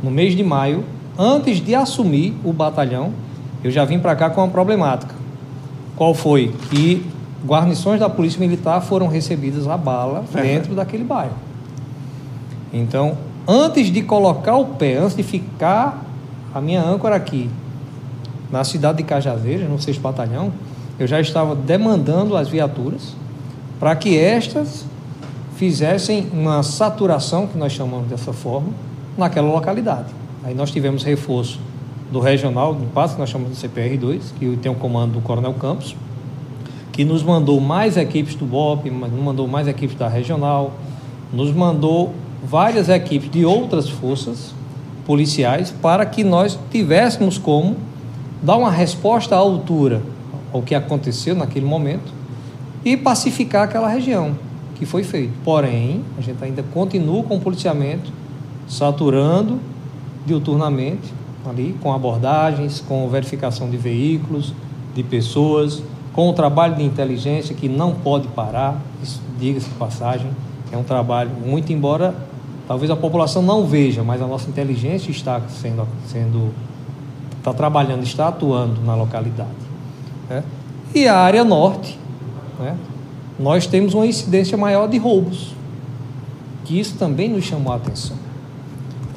no 0.01 0.09
mês 0.09 0.33
de 0.33 0.43
maio, 0.43 0.85
antes 1.17 1.59
de 1.59 1.75
assumir 1.75 2.33
o 2.43 2.53
batalhão, 2.53 3.11
eu 3.63 3.71
já 3.71 3.85
vim 3.85 3.99
para 3.99 4.15
cá 4.15 4.29
com 4.29 4.41
uma 4.41 4.49
problemática. 4.49 5.13
Qual 5.95 6.13
foi? 6.13 6.53
Que 6.69 7.05
guarnições 7.45 7.99
da 7.99 8.09
Polícia 8.09 8.39
Militar 8.39 8.81
foram 8.81 9.07
recebidas 9.07 9.67
a 9.67 9.77
bala 9.77 10.23
dentro 10.33 10.75
daquele 10.75 11.03
bairro. 11.03 11.35
Então, 12.73 13.17
antes 13.47 13.91
de 13.91 14.01
colocar 14.01 14.55
o 14.55 14.65
pé, 14.65 14.97
antes 14.97 15.15
de 15.15 15.23
ficar 15.23 16.03
a 16.53 16.61
minha 16.61 16.81
âncora 16.81 17.15
aqui, 17.15 17.49
na 18.51 18.63
cidade 18.63 18.99
de 18.99 19.03
Cajazeiras, 19.03 19.69
no 19.69 19.79
6 19.79 19.97
Batalhão, 19.97 20.51
eu 20.99 21.07
já 21.07 21.19
estava 21.19 21.55
demandando 21.55 22.35
as 22.35 22.49
viaturas 22.49 23.15
para 23.79 23.95
que 23.95 24.17
estas 24.17 24.85
fizessem 25.55 26.27
uma 26.33 26.61
saturação, 26.63 27.47
que 27.47 27.57
nós 27.57 27.71
chamamos 27.71 28.07
dessa 28.07 28.33
forma, 28.33 28.69
naquela 29.17 29.47
localidade. 29.47 30.20
Aí 30.43 30.55
nós 30.55 30.71
tivemos 30.71 31.03
reforço 31.03 31.59
do 32.11 32.19
regional 32.19 32.73
do 32.73 32.85
Passo, 32.87 33.13
que 33.13 33.19
nós 33.19 33.29
chamamos 33.29 33.57
de 33.57 33.67
CPR2, 33.67 34.21
que 34.39 34.57
tem 34.57 34.71
o 34.71 34.75
comando 34.75 35.13
do 35.13 35.21
Coronel 35.21 35.53
Campos, 35.53 35.95
que 36.91 37.05
nos 37.05 37.23
mandou 37.23 37.59
mais 37.61 37.95
equipes 37.95 38.35
do 38.35 38.45
BOP, 38.45 38.89
nos 38.89 39.23
mandou 39.23 39.47
mais 39.47 39.67
equipes 39.67 39.95
da 39.95 40.07
regional, 40.07 40.73
nos 41.31 41.53
mandou 41.53 42.13
várias 42.43 42.89
equipes 42.89 43.29
de 43.29 43.45
outras 43.45 43.87
forças 43.87 44.53
policiais 45.05 45.73
para 45.81 46.05
que 46.05 46.23
nós 46.23 46.59
tivéssemos 46.71 47.37
como 47.37 47.77
dar 48.41 48.57
uma 48.57 48.71
resposta 48.71 49.35
à 49.35 49.37
altura 49.37 50.01
ao 50.51 50.61
que 50.61 50.75
aconteceu 50.75 51.35
naquele 51.35 51.65
momento 51.65 52.11
e 52.83 52.97
pacificar 52.97 53.63
aquela 53.63 53.87
região, 53.87 54.35
que 54.75 54.85
foi 54.85 55.03
feito. 55.03 55.33
Porém, 55.43 56.01
a 56.17 56.21
gente 56.21 56.43
ainda 56.43 56.63
continua 56.63 57.23
com 57.23 57.37
o 57.37 57.39
policiamento 57.39 58.11
saturando 58.67 59.59
diuturnamente, 60.25 61.13
ali, 61.49 61.75
com 61.81 61.93
abordagens, 61.93 62.83
com 62.87 63.07
verificação 63.09 63.69
de 63.69 63.77
veículos, 63.77 64.53
de 64.93 65.03
pessoas, 65.03 65.81
com 66.13 66.29
o 66.29 66.33
trabalho 66.33 66.75
de 66.75 66.83
inteligência 66.83 67.55
que 67.55 67.69
não 67.69 67.93
pode 67.93 68.27
parar, 68.29 68.79
isso 69.01 69.21
diga-se 69.39 69.69
de 69.69 69.75
passagem, 69.75 70.29
é 70.71 70.77
um 70.77 70.83
trabalho, 70.83 71.31
muito 71.45 71.73
embora 71.73 72.13
talvez 72.67 72.89
a 72.89 72.95
população 72.95 73.41
não 73.41 73.65
veja, 73.65 74.03
mas 74.03 74.21
a 74.21 74.27
nossa 74.27 74.49
inteligência 74.49 75.11
está 75.11 75.41
sendo, 75.49 75.87
sendo 76.07 76.53
está 77.37 77.53
trabalhando, 77.53 78.03
está 78.03 78.27
atuando 78.27 78.81
na 78.81 78.95
localidade. 78.95 79.49
Né? 80.29 80.43
E 80.93 81.07
a 81.07 81.17
área 81.17 81.43
norte, 81.43 81.97
né? 82.59 82.77
nós 83.39 83.65
temos 83.65 83.93
uma 83.93 84.05
incidência 84.05 84.57
maior 84.57 84.87
de 84.87 84.97
roubos, 84.97 85.53
que 86.63 86.79
isso 86.79 86.95
também 86.97 87.27
nos 87.29 87.43
chamou 87.43 87.73
a 87.73 87.77
atenção. 87.77 88.20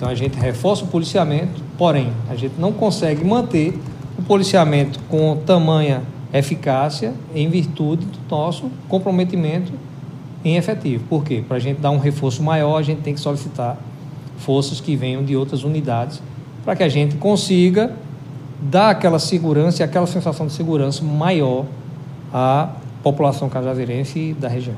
Então 0.05 0.13
a 0.13 0.15
gente 0.15 0.39
reforça 0.39 0.85
o 0.85 0.89
policiamento, 0.89 1.63
porém 1.79 2.13
a 2.29 2.37
gente 2.37 2.61
não 2.61 2.75
consegue 2.75 3.25
manter 3.25 3.73
o 4.19 4.23
policiamento 4.23 5.01
com 5.09 5.35
tamanha 5.47 6.03
eficácia 6.31 7.15
em 7.35 7.49
virtude 7.49 8.05
do 8.05 8.19
nosso 8.31 8.71
comprometimento 8.87 9.73
em 10.45 10.57
efetivo. 10.57 11.05
Por 11.09 11.25
quê? 11.25 11.43
Para 11.49 11.57
a 11.57 11.61
gente 11.61 11.81
dar 11.81 11.91
um 11.91 11.97
reforço 11.97 12.43
maior, 12.43 12.77
a 12.77 12.83
gente 12.83 13.01
tem 13.01 13.15
que 13.15 13.21
solicitar 13.21 13.79
forças 14.37 14.79
que 14.79 14.95
venham 14.95 15.25
de 15.25 15.35
outras 15.35 15.65
unidades 15.65 16.21
para 16.67 16.77
que 16.77 16.83
a 16.83 16.89
gente 16.91 17.17
consiga 17.17 17.91
dar 18.61 18.91
aquela 18.91 19.19
segurança 19.19 19.83
e 19.83 19.85
aquela 19.85 20.07
sensação 20.07 20.47
de 20.47 20.53
segurança 20.53 21.03
maior 21.03 21.65
à 22.31 22.75
população 23.03 23.49
cajazeirense 23.49 24.37
da 24.39 24.49
região. 24.49 24.77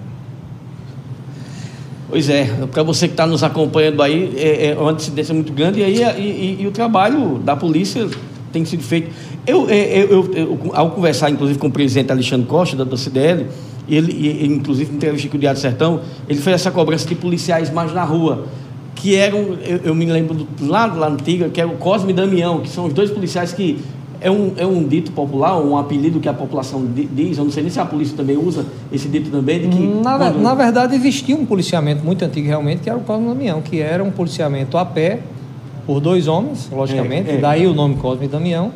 Pois 2.09 2.29
é, 2.29 2.45
para 2.71 2.85
você 2.85 3.09
que 3.09 3.15
está 3.15 3.27
nos 3.27 3.43
acompanhando 3.43 4.01
aí, 4.01 4.33
é, 4.37 4.69
é, 4.69 4.79
uma 4.79 4.93
incidência 4.93 5.35
muito 5.35 5.53
grande 5.53 5.81
e, 5.81 5.85
aí, 5.85 6.03
e, 6.19 6.23
e, 6.23 6.63
e, 6.63 6.67
o 6.67 6.71
trabalho 6.71 7.39
da 7.39 7.57
polícia 7.57 8.09
tem 8.53 8.65
sido 8.65 8.83
feito. 8.85 9.11
Eu, 9.45 9.69
é, 9.69 10.03
eu, 10.03 10.11
eu, 10.11 10.35
eu, 10.35 10.71
ao 10.73 10.91
conversar, 10.91 11.31
inclusive, 11.31 11.59
com 11.59 11.67
o 11.67 11.71
presidente 11.71 12.13
Alexandre 12.13 12.47
Costa, 12.47 12.77
da, 12.77 12.85
da 12.85 12.97
CDL, 12.97 13.47
ele, 13.89 14.13
ele, 14.27 14.55
inclusive, 14.55 14.93
em 14.93 14.97
entrevista 14.97 15.29
com 15.29 15.37
o 15.37 15.41
Diário 15.41 15.61
Sertão, 15.61 16.01
ele 16.29 16.41
fez 16.41 16.55
essa 16.55 16.71
cobrança 16.71 17.09
de 17.09 17.17
policiais 17.17 17.71
mais 17.71 17.93
na 17.93 18.05
rua, 18.05 18.47
que 18.95 19.17
eram, 19.17 19.59
eu, 19.65 19.81
eu 19.85 19.95
me 19.95 20.07
lembro 20.07 20.35
do, 20.35 20.47
lá, 20.67 20.87
lá 20.87 21.09
antiga, 21.09 21.49
que 21.49 21.61
era 21.61 21.69
o 21.69 21.77
Cosme 21.77 22.13
e 22.13 22.15
Damião, 22.15 22.61
que 22.61 22.69
são 22.69 22.87
os 22.87 22.93
dois 22.93 23.11
policiais 23.11 23.53
que 23.53 23.81
é 24.27 24.31
um, 24.31 24.53
é 24.57 24.67
um 24.67 24.83
dito 24.83 25.13
popular, 25.13 25.57
um 25.57 25.79
apelido 25.79 26.19
que 26.19 26.29
a 26.29 26.35
população 26.35 26.85
diz, 26.85 27.39
eu 27.39 27.45
não 27.45 27.53
sei 27.53 27.63
nem 27.63 27.71
se 27.71 27.79
a 27.79 27.85
polícia 27.85 28.17
também 28.17 28.37
usa 28.37 28.67
esse 28.91 29.09
dito 29.09 29.31
também, 29.31 29.61
de 29.61 29.69
que... 29.69 29.87
Na, 29.87 30.19
quando... 30.19 30.41
na 30.41 30.53
verdade, 30.53 30.97
existia 30.97 31.37
um 31.37 31.47
policiamento 31.47 32.05
muito 32.05 32.25
antigo 32.25 32.49
realmente, 32.49 32.81
que 32.81 32.91
era 32.91 32.99
o 32.99 33.03
Cosme 33.03 33.29
Damião, 33.29 33.63
que 33.63 33.81
era 33.81 34.03
um 34.03 34.11
policiamento 34.11 34.77
a 34.77 34.85
pé, 34.85 35.21
por 35.87 36.01
dois 36.01 36.27
homens, 36.27 36.69
logicamente, 36.73 37.31
é, 37.31 37.35
é. 37.35 37.39
daí 37.39 37.69
o 37.69 37.73
nome 37.73 37.95
Cosme 37.95 38.27
Damião, 38.27 38.73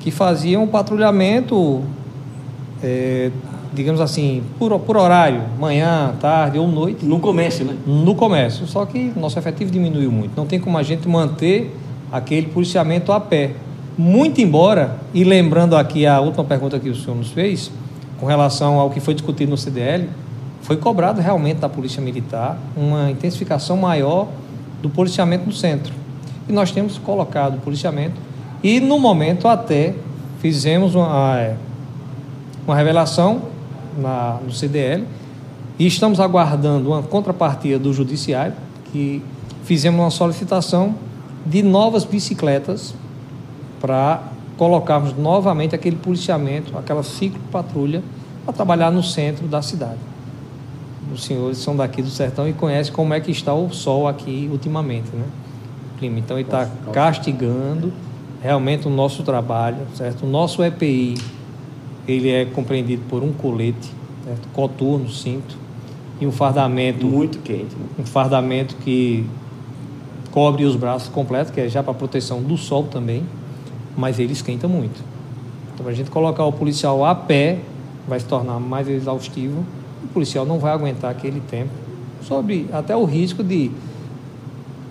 que 0.00 0.10
faziam 0.10 0.64
um 0.64 0.66
patrulhamento, 0.66 1.82
é, 2.82 3.30
digamos 3.74 4.00
assim, 4.00 4.42
por, 4.58 4.80
por 4.80 4.96
horário, 4.96 5.42
manhã, 5.60 6.14
tarde 6.18 6.58
ou 6.58 6.66
noite. 6.66 7.04
No 7.04 7.20
comércio, 7.20 7.66
né? 7.66 7.76
No 7.86 8.14
comércio, 8.14 8.66
só 8.66 8.86
que 8.86 9.12
nosso 9.14 9.38
efetivo 9.38 9.70
diminuiu 9.70 10.10
muito. 10.10 10.30
Não 10.34 10.46
tem 10.46 10.58
como 10.58 10.78
a 10.78 10.82
gente 10.82 11.06
manter 11.06 11.76
aquele 12.10 12.46
policiamento 12.46 13.12
a 13.12 13.20
pé. 13.20 13.50
Muito 13.98 14.40
embora, 14.40 14.96
e 15.12 15.24
lembrando 15.24 15.74
aqui 15.74 16.06
a 16.06 16.20
última 16.20 16.44
pergunta 16.44 16.78
que 16.78 16.88
o 16.88 16.94
senhor 16.94 17.16
nos 17.16 17.32
fez, 17.32 17.68
com 18.20 18.26
relação 18.26 18.78
ao 18.78 18.90
que 18.90 19.00
foi 19.00 19.12
discutido 19.12 19.50
no 19.50 19.56
CDL, 19.56 20.08
foi 20.62 20.76
cobrado 20.76 21.20
realmente 21.20 21.56
da 21.56 21.68
Polícia 21.68 22.00
Militar 22.00 22.56
uma 22.76 23.10
intensificação 23.10 23.76
maior 23.76 24.28
do 24.80 24.88
policiamento 24.88 25.46
no 25.46 25.52
centro. 25.52 25.92
E 26.48 26.52
nós 26.52 26.70
temos 26.70 26.96
colocado 26.96 27.56
o 27.56 27.60
policiamento 27.60 28.14
e, 28.62 28.78
no 28.78 29.00
momento, 29.00 29.48
até 29.48 29.96
fizemos 30.40 30.94
uma, 30.94 31.36
é, 31.40 31.56
uma 32.64 32.76
revelação 32.76 33.42
na, 33.98 34.38
no 34.44 34.52
CDL 34.52 35.04
e 35.76 35.88
estamos 35.88 36.20
aguardando 36.20 36.90
uma 36.90 37.02
contrapartida 37.02 37.80
do 37.80 37.92
Judiciário, 37.92 38.54
que 38.92 39.20
fizemos 39.64 39.98
uma 39.98 40.10
solicitação 40.10 40.94
de 41.44 41.64
novas 41.64 42.04
bicicletas 42.04 42.94
para 43.80 44.22
colocarmos 44.56 45.16
novamente 45.16 45.74
aquele 45.74 45.96
policiamento, 45.96 46.76
aquela 46.76 47.02
ciclo 47.02 47.40
patrulha 47.50 48.02
para 48.44 48.52
trabalhar 48.52 48.90
no 48.90 49.02
centro 49.02 49.46
da 49.46 49.62
cidade. 49.62 49.98
Os 51.12 51.24
senhores 51.24 51.58
são 51.58 51.76
daqui 51.76 52.02
do 52.02 52.10
sertão 52.10 52.48
e 52.48 52.52
conhecem 52.52 52.92
como 52.92 53.14
é 53.14 53.20
que 53.20 53.30
está 53.30 53.54
o 53.54 53.72
sol 53.72 54.06
aqui 54.06 54.48
ultimamente, 54.50 55.08
né? 55.14 55.24
Clima. 55.98 56.18
Então 56.18 56.36
ele 56.36 56.46
está 56.46 56.68
castigando 56.92 57.92
realmente 58.42 58.86
o 58.86 58.90
nosso 58.90 59.22
trabalho, 59.22 59.78
certo? 59.94 60.26
O 60.26 60.28
nosso 60.28 60.62
EPI 60.62 61.14
ele 62.06 62.30
é 62.30 62.44
compreendido 62.44 63.02
por 63.08 63.22
um 63.22 63.32
colete, 63.32 63.90
certo? 64.24 64.48
coturno, 64.52 65.08
cinto 65.08 65.56
e 66.20 66.26
um 66.26 66.32
fardamento 66.32 67.06
muito 67.06 67.38
quente, 67.38 67.74
né? 67.76 67.86
um 67.98 68.04
fardamento 68.04 68.74
que 68.76 69.24
cobre 70.30 70.64
os 70.64 70.74
braços 70.74 71.08
completos, 71.08 71.52
que 71.52 71.60
é 71.60 71.68
já 71.68 71.82
para 71.82 71.94
proteção 71.94 72.42
do 72.42 72.56
sol 72.56 72.84
também 72.84 73.24
mas 73.98 74.20
ele 74.20 74.32
esquenta 74.32 74.68
muito. 74.68 75.02
Então, 75.74 75.88
a 75.88 75.92
gente 75.92 76.08
colocar 76.08 76.44
o 76.44 76.52
policial 76.52 77.04
a 77.04 77.14
pé 77.14 77.58
vai 78.06 78.20
se 78.20 78.26
tornar 78.26 78.60
mais 78.60 78.88
exaustivo. 78.88 79.64
O 80.04 80.06
policial 80.06 80.46
não 80.46 80.60
vai 80.60 80.72
aguentar 80.72 81.10
aquele 81.10 81.40
tempo, 81.40 81.70
sobre 82.22 82.66
até 82.72 82.96
o 82.96 83.04
risco 83.04 83.42
de 83.42 83.72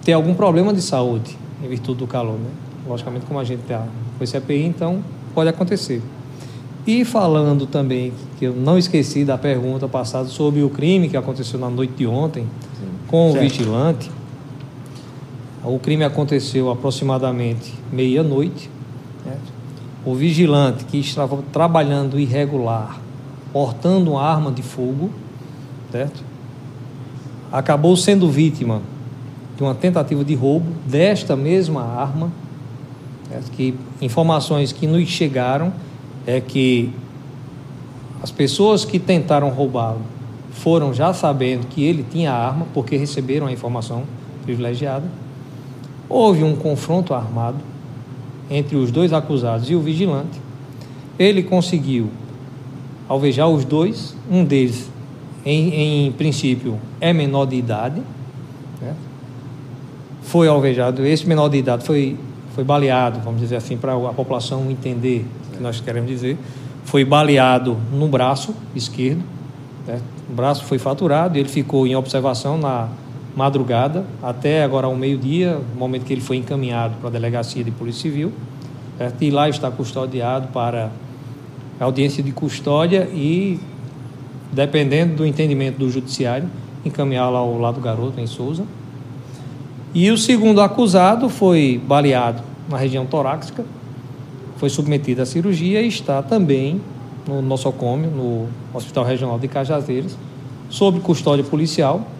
ter 0.03 0.11
algum 0.11 0.33
problema 0.33 0.73
de 0.73 0.81
saúde 0.81 1.37
em 1.63 1.67
virtude 1.69 1.99
do 1.99 2.07
calor. 2.07 2.37
Né? 2.37 2.49
Logicamente, 2.85 3.25
como 3.25 3.39
a 3.39 3.45
gente 3.45 3.61
está 3.61 3.87
com 4.17 4.23
esse 4.23 4.35
EPI, 4.35 4.65
então 4.65 5.01
pode 5.33 5.49
acontecer. 5.49 6.01
E 6.85 7.05
falando 7.05 7.65
também, 7.65 8.11
que 8.37 8.45
eu 8.45 8.53
não 8.53 8.77
esqueci 8.77 9.23
da 9.23 9.37
pergunta 9.37 9.87
passada 9.87 10.27
sobre 10.27 10.61
o 10.63 10.69
crime 10.69 11.07
que 11.07 11.15
aconteceu 11.15 11.59
na 11.59 11.69
noite 11.69 11.93
de 11.93 12.07
ontem 12.07 12.43
Sim. 12.43 12.87
com 13.07 13.31
certo. 13.31 13.37
o 13.37 13.49
vigilante. 13.49 14.11
O 15.63 15.79
crime 15.79 16.03
aconteceu 16.03 16.69
aproximadamente 16.69 17.73
meia-noite. 17.91 18.69
O 20.05 20.13
vigilante 20.13 20.85
que 20.85 20.97
estava 20.97 21.37
trabalhando 21.51 22.19
irregular, 22.19 22.99
portando 23.51 24.11
uma 24.11 24.21
arma 24.21 24.51
de 24.51 24.61
fogo, 24.61 25.09
certo? 25.91 26.23
acabou 27.51 27.95
sendo 27.95 28.29
vítima 28.29 28.81
de 29.55 29.63
uma 29.63 29.73
tentativa 29.73 30.23
de 30.23 30.35
roubo 30.35 30.67
desta 30.85 31.35
mesma 31.35 31.81
arma. 31.81 32.31
Certo? 33.29 33.51
Que 33.51 33.75
informações 34.01 34.71
que 34.71 34.85
nos 34.87 35.07
chegaram 35.09 35.73
é 36.25 36.39
que 36.39 36.91
as 38.21 38.31
pessoas 38.31 38.85
que 38.85 38.99
tentaram 38.99 39.49
roubá-lo 39.49 40.01
foram 40.51 40.93
já 40.93 41.13
sabendo 41.13 41.67
que 41.67 41.83
ele 41.83 42.03
tinha 42.09 42.31
arma, 42.31 42.65
porque 42.73 42.97
receberam 42.97 43.47
a 43.47 43.51
informação 43.51 44.03
privilegiada. 44.43 45.05
Houve 46.09 46.43
um 46.43 46.55
confronto 46.55 47.13
armado 47.13 47.57
entre 48.49 48.75
os 48.75 48.91
dois 48.91 49.13
acusados 49.13 49.69
e 49.69 49.75
o 49.75 49.81
vigilante. 49.81 50.39
Ele 51.17 51.43
conseguiu 51.43 52.09
alvejar 53.07 53.47
os 53.47 53.65
dois, 53.65 54.15
um 54.29 54.43
deles, 54.43 54.89
em, 55.45 56.07
em 56.07 56.11
princípio, 56.11 56.79
é 56.99 57.13
menor 57.13 57.45
de 57.45 57.55
idade. 57.55 58.01
Né? 58.81 58.93
Foi 60.21 60.47
alvejado, 60.47 61.05
esse 61.05 61.27
menor 61.27 61.49
de 61.49 61.57
idade 61.57 61.85
foi, 61.85 62.17
foi 62.53 62.63
baleado, 62.63 63.19
vamos 63.23 63.39
dizer 63.39 63.55
assim, 63.55 63.77
para 63.77 63.93
a 63.93 64.13
população 64.13 64.69
entender 64.69 65.25
o 65.49 65.57
que 65.57 65.63
nós 65.63 65.79
queremos 65.79 66.09
dizer. 66.09 66.37
Foi 66.83 67.03
baleado 67.03 67.77
no 67.91 68.07
braço 68.07 68.53
esquerdo, 68.75 69.23
né? 69.85 69.99
o 70.29 70.33
braço 70.33 70.65
foi 70.65 70.77
faturado 70.77 71.37
ele 71.37 71.49
ficou 71.49 71.87
em 71.87 71.95
observação 71.95 72.57
na 72.57 72.89
madrugada 73.37 74.03
até 74.23 74.63
agora 74.63 74.87
ao 74.87 74.95
meio-dia, 74.95 75.61
momento 75.77 76.05
que 76.05 76.11
ele 76.11 76.21
foi 76.21 76.37
encaminhado 76.37 76.95
para 76.99 77.09
a 77.09 77.11
delegacia 77.11 77.63
de 77.63 77.69
Polícia 77.69 78.01
Civil. 78.01 78.33
Certo? 78.97 79.21
E 79.21 79.29
lá 79.29 79.47
está 79.47 79.69
custodiado 79.69 80.47
para 80.47 80.89
audiência 81.79 82.23
de 82.23 82.31
custódia 82.31 83.07
e, 83.13 83.59
dependendo 84.51 85.17
do 85.17 85.25
entendimento 85.25 85.77
do 85.77 85.87
judiciário, 85.87 86.49
encaminhá-lo 86.83 87.37
ao 87.37 87.59
lado 87.59 87.75
do 87.75 87.81
garoto, 87.81 88.19
em 88.19 88.25
Souza. 88.25 88.63
E 89.93 90.09
o 90.09 90.17
segundo 90.17 90.59
acusado 90.59 91.29
foi 91.29 91.79
baleado 91.87 92.41
na 92.67 92.75
região 92.75 93.05
torácica, 93.05 93.63
foi 94.57 94.69
submetido 94.69 95.21
à 95.21 95.27
cirurgia 95.27 95.79
e 95.83 95.87
está 95.87 96.23
também 96.23 96.81
no 97.27 97.39
nosocômio, 97.43 98.09
no 98.09 98.47
Hospital 98.73 99.03
Regional 99.03 99.37
de 99.37 99.47
Cajazeiras, 99.47 100.17
sob 100.71 100.99
custódia 101.01 101.43
policial, 101.43 102.16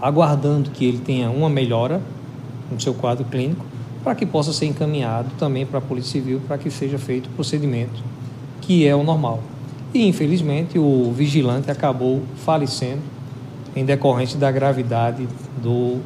aguardando 0.00 0.70
que 0.70 0.84
ele 0.84 0.98
tenha 0.98 1.30
uma 1.30 1.48
melhora 1.48 2.00
no 2.70 2.80
seu 2.80 2.94
quadro 2.94 3.24
clínico, 3.24 3.64
para 4.02 4.14
que 4.14 4.24
possa 4.24 4.52
ser 4.52 4.66
encaminhado 4.66 5.28
também 5.38 5.66
para 5.66 5.78
a 5.78 5.82
Polícia 5.82 6.12
Civil 6.12 6.40
para 6.46 6.56
que 6.56 6.70
seja 6.70 6.98
feito 6.98 7.26
o 7.26 7.30
procedimento 7.30 8.02
que 8.60 8.86
é 8.86 8.94
o 8.94 9.02
normal. 9.02 9.40
E 9.92 10.06
infelizmente 10.06 10.78
o 10.78 11.12
vigilante 11.12 11.70
acabou 11.70 12.22
falecendo 12.36 13.02
em 13.74 13.84
decorrência 13.84 14.38
da 14.38 14.50
gravidade 14.50 15.26
do 15.62 15.98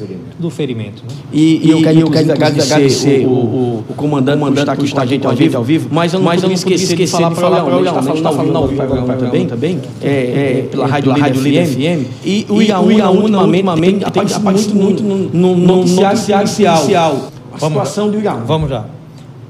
ferimento. 0.00 0.36
do 0.38 0.50
ferimento. 0.50 1.02
Né? 1.02 1.14
E, 1.32 1.66
e, 1.66 1.70
eu 1.70 1.82
quero, 1.82 2.00
eu 2.00 2.10
quero 2.10 2.32
agradecer, 2.32 2.72
agradecer 2.72 3.26
o, 3.26 3.30
o, 3.30 3.84
o, 3.88 3.94
comandante, 3.94 4.36
o 4.36 4.40
comandante 4.40 4.76
que 4.78 4.84
está 4.84 5.02
aqui 5.02 5.18
com 5.18 5.28
a 5.28 5.34
gente 5.34 5.56
ao 5.56 5.64
vivo, 5.64 5.88
mas 5.90 6.12
eu 6.12 6.18
não, 6.18 6.26
mas 6.26 6.42
eu 6.42 6.48
não 6.48 6.54
esqueci, 6.54 6.84
esquecer 6.84 7.28
de 7.28 7.34
falar 7.34 7.62
para 7.64 7.76
o 7.76 7.80
Leão, 7.80 7.98
está 7.98 8.02
falando, 8.02 8.22
tá 8.22 8.32
falando 8.32 8.56
ao 8.56 8.66
vivo 8.68 9.16
também, 9.18 9.46
também 9.46 9.80
é, 10.02 10.08
é, 10.08 10.68
pela 10.70 10.86
Rádio, 10.86 11.12
Rádio 11.12 11.42
Líder 11.42 11.66
FM, 11.66 12.06
e 12.24 12.46
o 12.48 12.62
Iaúna 12.62 13.10
ultimamente 13.10 14.10
tem 14.10 14.22
aparecido 14.34 14.74
muito 14.74 15.02
no 15.02 15.56
noticiário 15.56 16.46
oficial, 16.46 17.30
a 17.52 17.58
situação 17.58 18.10
do 18.10 18.18
Iaúna. 18.18 18.44
Vamos 18.44 18.70
lá. 18.70 18.86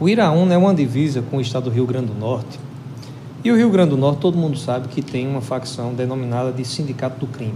O 0.01 0.09
Iraúna 0.09 0.55
é 0.55 0.57
uma 0.57 0.75
divisa 0.75 1.23
com 1.23 1.37
o 1.37 1.41
estado 1.43 1.65
do 1.65 1.71
Rio 1.71 1.87
Grande 1.87 2.07
do 2.07 2.19
Norte. 2.19 2.59
E 3.45 3.53
o 3.53 3.57
Rio 3.57 3.69
Grande 3.69 3.91
do 3.91 3.99
Norte, 3.99 4.19
todo 4.19 4.37
mundo 4.37 4.59
sabe 4.59 4.89
que 4.89 5.03
tem 5.03 5.29
uma 5.29 5.43
facção 5.43 5.93
denominada 5.93 6.51
de 6.53 6.65
Sindicato 6.65 7.21
do 7.21 7.27
Crime. 7.27 7.53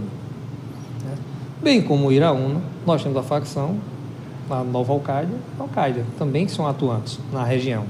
Bem 1.65 1.81
como 1.81 2.09
o 2.09 2.11
Iraúna, 2.11 2.61
nós 2.85 3.01
temos 3.01 3.17
a 3.17 3.23
facção, 3.23 3.77
a 4.47 4.63
Nova 4.63 4.93
Al-Qaeda, 4.93 5.33
Al-Qaeda, 5.57 6.05
também 6.15 6.47
são 6.47 6.67
atuantes 6.67 7.17
na 7.33 7.43
região. 7.43 7.85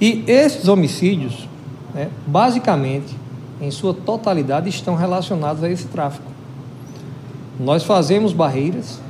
E 0.00 0.22
esses 0.28 0.68
homicídios, 0.68 1.48
né, 1.92 2.08
basicamente, 2.28 3.16
em 3.60 3.72
sua 3.72 3.92
totalidade, 3.92 4.68
estão 4.68 4.94
relacionados 4.94 5.64
a 5.64 5.68
esse 5.68 5.86
tráfico. 5.86 6.30
Nós 7.58 7.82
fazemos 7.82 8.32
barreiras 8.32 9.00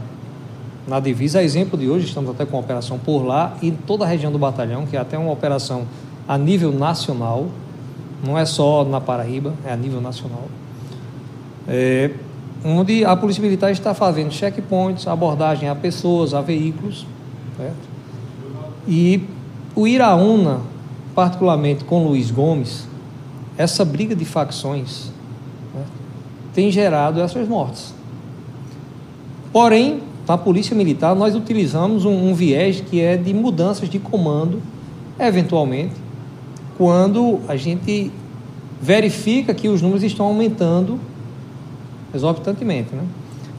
na 0.88 0.98
divisa, 0.98 1.40
a 1.40 1.42
exemplo 1.42 1.78
de 1.78 1.86
hoje, 1.86 2.06
estamos 2.06 2.30
até 2.30 2.46
com 2.46 2.56
uma 2.56 2.62
operação 2.62 2.98
por 2.98 3.22
lá 3.26 3.58
e 3.60 3.70
toda 3.70 4.06
a 4.06 4.08
região 4.08 4.32
do 4.32 4.38
batalhão, 4.38 4.86
que 4.86 4.96
é 4.96 5.00
até 5.00 5.18
uma 5.18 5.32
operação 5.32 5.84
a 6.26 6.38
nível 6.38 6.72
nacional, 6.72 7.46
não 8.24 8.38
é 8.38 8.46
só 8.46 8.86
na 8.86 9.02
Paraíba, 9.02 9.52
é 9.66 9.70
a 9.70 9.76
nível 9.76 10.00
nacional. 10.00 10.48
É, 11.68 12.10
onde 12.64 13.04
a 13.04 13.16
Polícia 13.16 13.42
Militar 13.42 13.70
está 13.70 13.94
fazendo 13.94 14.32
checkpoints, 14.32 15.06
abordagem 15.06 15.68
a 15.68 15.74
pessoas, 15.74 16.34
a 16.34 16.40
veículos. 16.40 17.06
Certo? 17.56 17.90
E 18.86 19.22
o 19.74 19.86
Iraúna, 19.86 20.60
particularmente 21.14 21.84
com 21.84 22.06
Luiz 22.06 22.30
Gomes, 22.30 22.86
essa 23.56 23.84
briga 23.84 24.14
de 24.14 24.24
facções 24.24 25.10
tem 26.54 26.70
gerado 26.70 27.20
essas 27.20 27.48
mortes. 27.48 27.94
Porém, 29.52 30.00
na 30.26 30.38
Polícia 30.38 30.76
Militar, 30.76 31.14
nós 31.14 31.34
utilizamos 31.34 32.04
um, 32.04 32.30
um 32.30 32.34
viés 32.34 32.80
que 32.80 33.00
é 33.00 33.16
de 33.16 33.34
mudanças 33.34 33.88
de 33.88 33.98
comando, 33.98 34.62
eventualmente, 35.18 35.94
quando 36.76 37.40
a 37.48 37.56
gente 37.56 38.10
verifica 38.80 39.52
que 39.52 39.68
os 39.68 39.82
números 39.82 40.02
estão 40.02 40.26
aumentando 40.26 40.98
exorbitantemente. 42.14 42.94
Né? 42.94 43.04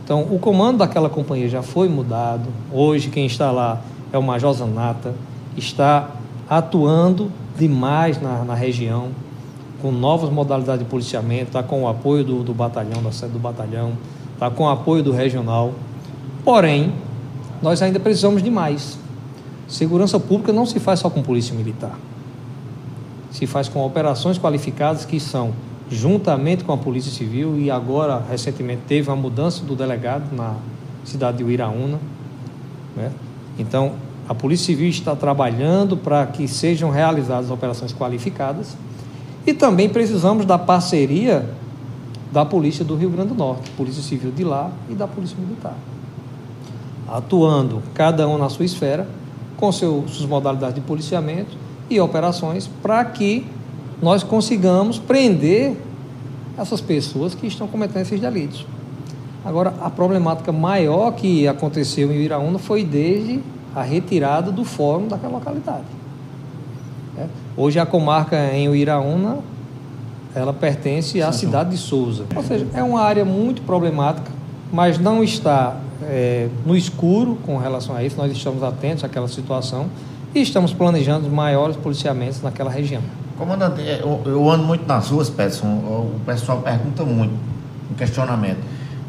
Então, 0.03 0.23
o 0.29 0.39
comando 0.39 0.79
daquela 0.79 1.09
companhia 1.09 1.47
já 1.47 1.61
foi 1.61 1.87
mudado. 1.87 2.47
Hoje, 2.71 3.09
quem 3.09 3.25
está 3.25 3.51
lá 3.51 3.81
é 4.11 4.17
o 4.17 4.23
Major 4.23 4.53
Zanata, 4.53 5.13
está 5.55 6.11
atuando 6.49 7.31
demais 7.57 8.21
na, 8.21 8.43
na 8.43 8.53
região, 8.53 9.09
com 9.81 9.91
novas 9.91 10.29
modalidades 10.29 10.83
de 10.83 10.89
policiamento, 10.89 11.45
está 11.45 11.63
com 11.63 11.83
o 11.83 11.87
apoio 11.87 12.23
do, 12.23 12.43
do 12.43 12.53
batalhão, 12.53 13.01
da 13.01 13.11
sede 13.11 13.33
do 13.33 13.39
batalhão, 13.39 13.93
está 14.33 14.49
com 14.49 14.65
o 14.65 14.69
apoio 14.69 15.01
do 15.01 15.11
regional. 15.11 15.73
Porém, 16.43 16.93
nós 17.61 17.81
ainda 17.81 17.99
precisamos 17.99 18.43
de 18.43 18.49
mais. 18.49 18.97
Segurança 19.67 20.19
pública 20.19 20.51
não 20.51 20.65
se 20.65 20.79
faz 20.79 20.99
só 20.99 21.09
com 21.09 21.21
polícia 21.21 21.55
militar. 21.55 21.97
Se 23.31 23.47
faz 23.47 23.69
com 23.69 23.85
operações 23.85 24.37
qualificadas 24.37 25.05
que 25.05 25.19
são 25.19 25.53
juntamente 25.91 26.63
com 26.63 26.71
a 26.71 26.77
Polícia 26.77 27.11
Civil 27.11 27.59
e 27.59 27.69
agora 27.69 28.23
recentemente 28.29 28.83
teve 28.87 29.09
uma 29.09 29.15
mudança 29.15 29.63
do 29.65 29.75
delegado 29.75 30.33
na 30.33 30.55
cidade 31.03 31.39
de 31.39 31.43
Uiraúna. 31.43 31.99
Né? 32.95 33.11
Então, 33.59 33.93
a 34.27 34.33
Polícia 34.33 34.67
Civil 34.67 34.89
está 34.89 35.15
trabalhando 35.15 35.97
para 35.97 36.25
que 36.25 36.47
sejam 36.47 36.89
realizadas 36.89 37.51
operações 37.51 37.91
qualificadas 37.91 38.77
e 39.45 39.53
também 39.53 39.89
precisamos 39.89 40.45
da 40.45 40.57
parceria 40.57 41.49
da 42.31 42.45
Polícia 42.45 42.85
do 42.85 42.95
Rio 42.95 43.09
Grande 43.09 43.29
do 43.29 43.35
Norte, 43.35 43.69
Polícia 43.71 44.01
Civil 44.01 44.31
de 44.31 44.45
lá 44.45 44.71
e 44.89 44.93
da 44.93 45.05
Polícia 45.05 45.35
Militar. 45.37 45.75
Atuando 47.05 47.83
cada 47.93 48.25
um 48.29 48.37
na 48.37 48.47
sua 48.47 48.63
esfera, 48.63 49.05
com 49.57 49.69
seus, 49.71 50.11
suas 50.11 50.29
modalidades 50.29 50.75
de 50.75 50.81
policiamento 50.81 51.57
e 51.89 51.99
operações, 51.99 52.69
para 52.81 53.03
que 53.03 53.45
nós 54.01 54.23
consigamos 54.23 54.97
prender 54.97 55.75
essas 56.57 56.81
pessoas 56.81 57.35
que 57.35 57.47
estão 57.47 57.67
cometendo 57.67 58.01
esses 58.01 58.19
delitos. 58.19 58.65
Agora, 59.43 59.73
a 59.81 59.89
problemática 59.89 60.51
maior 60.51 61.11
que 61.11 61.47
aconteceu 61.47 62.11
em 62.11 62.17
Iraúna 62.17 62.59
foi 62.59 62.83
desde 62.83 63.39
a 63.75 63.81
retirada 63.81 64.51
do 64.51 64.63
fórum 64.63 65.07
daquela 65.07 65.33
localidade. 65.33 65.85
É. 67.17 67.27
Hoje 67.57 67.79
a 67.79 67.85
comarca 67.85 68.37
em 68.53 68.73
Iraúna, 68.75 69.39
ela 70.35 70.53
pertence 70.53 71.21
à 71.21 71.31
cidade 71.31 71.71
de 71.71 71.77
Souza. 71.77 72.25
Ou 72.35 72.43
seja, 72.43 72.67
é 72.73 72.83
uma 72.83 73.01
área 73.01 73.25
muito 73.25 73.61
problemática, 73.63 74.31
mas 74.71 74.97
não 74.97 75.23
está 75.23 75.77
é, 76.03 76.47
no 76.65 76.75
escuro 76.75 77.37
com 77.45 77.57
relação 77.57 77.95
a 77.95 78.03
isso. 78.03 78.17
Nós 78.17 78.31
estamos 78.31 78.61
atentos 78.63 79.03
àquela 79.03 79.27
situação 79.27 79.87
e 80.33 80.41
estamos 80.41 80.73
planejando 80.73 81.29
maiores 81.29 81.75
policiamentos 81.75 82.41
naquela 82.41 82.69
região. 82.69 83.01
Comandante, 83.41 83.81
é, 83.81 84.01
eu, 84.03 84.21
eu, 84.23 84.51
ando 84.51 84.63
muito 84.65 84.87
nas 84.87 85.09
ruas, 85.09 85.27
Peterson, 85.27 85.65
o 85.65 86.21
pessoal 86.23 86.61
pergunta 86.61 87.03
muito, 87.03 87.33
um 87.89 87.95
questionamento. 87.95 88.59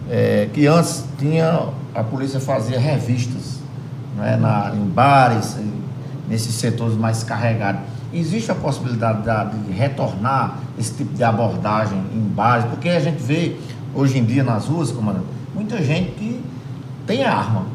É, 0.08 0.48
que 0.54 0.66
antes 0.66 1.04
tinha, 1.18 1.68
a 1.94 2.02
polícia 2.02 2.40
fazia 2.40 2.80
revistas 2.80 3.58
né, 4.16 4.38
na, 4.38 4.72
em 4.74 4.86
bares, 4.86 5.58
nesses 6.30 6.54
setores 6.54 6.96
mais 6.96 7.22
carregados. 7.22 7.82
Existe 8.10 8.50
a 8.50 8.54
possibilidade 8.54 9.58
de 9.66 9.70
retornar 9.70 10.60
esse 10.78 10.94
tipo 10.94 11.12
de 11.12 11.22
abordagem 11.22 12.02
em 12.14 12.22
bares? 12.34 12.64
Porque 12.64 12.88
a 12.88 13.00
gente 13.00 13.22
vê 13.22 13.58
hoje 13.94 14.16
em 14.16 14.24
dia 14.24 14.42
nas 14.42 14.66
ruas, 14.66 14.90
comandante, 14.90 15.26
muita 15.54 15.82
gente 15.82 16.10
que 16.12 16.42
tem 17.06 17.22
arma. 17.22 17.66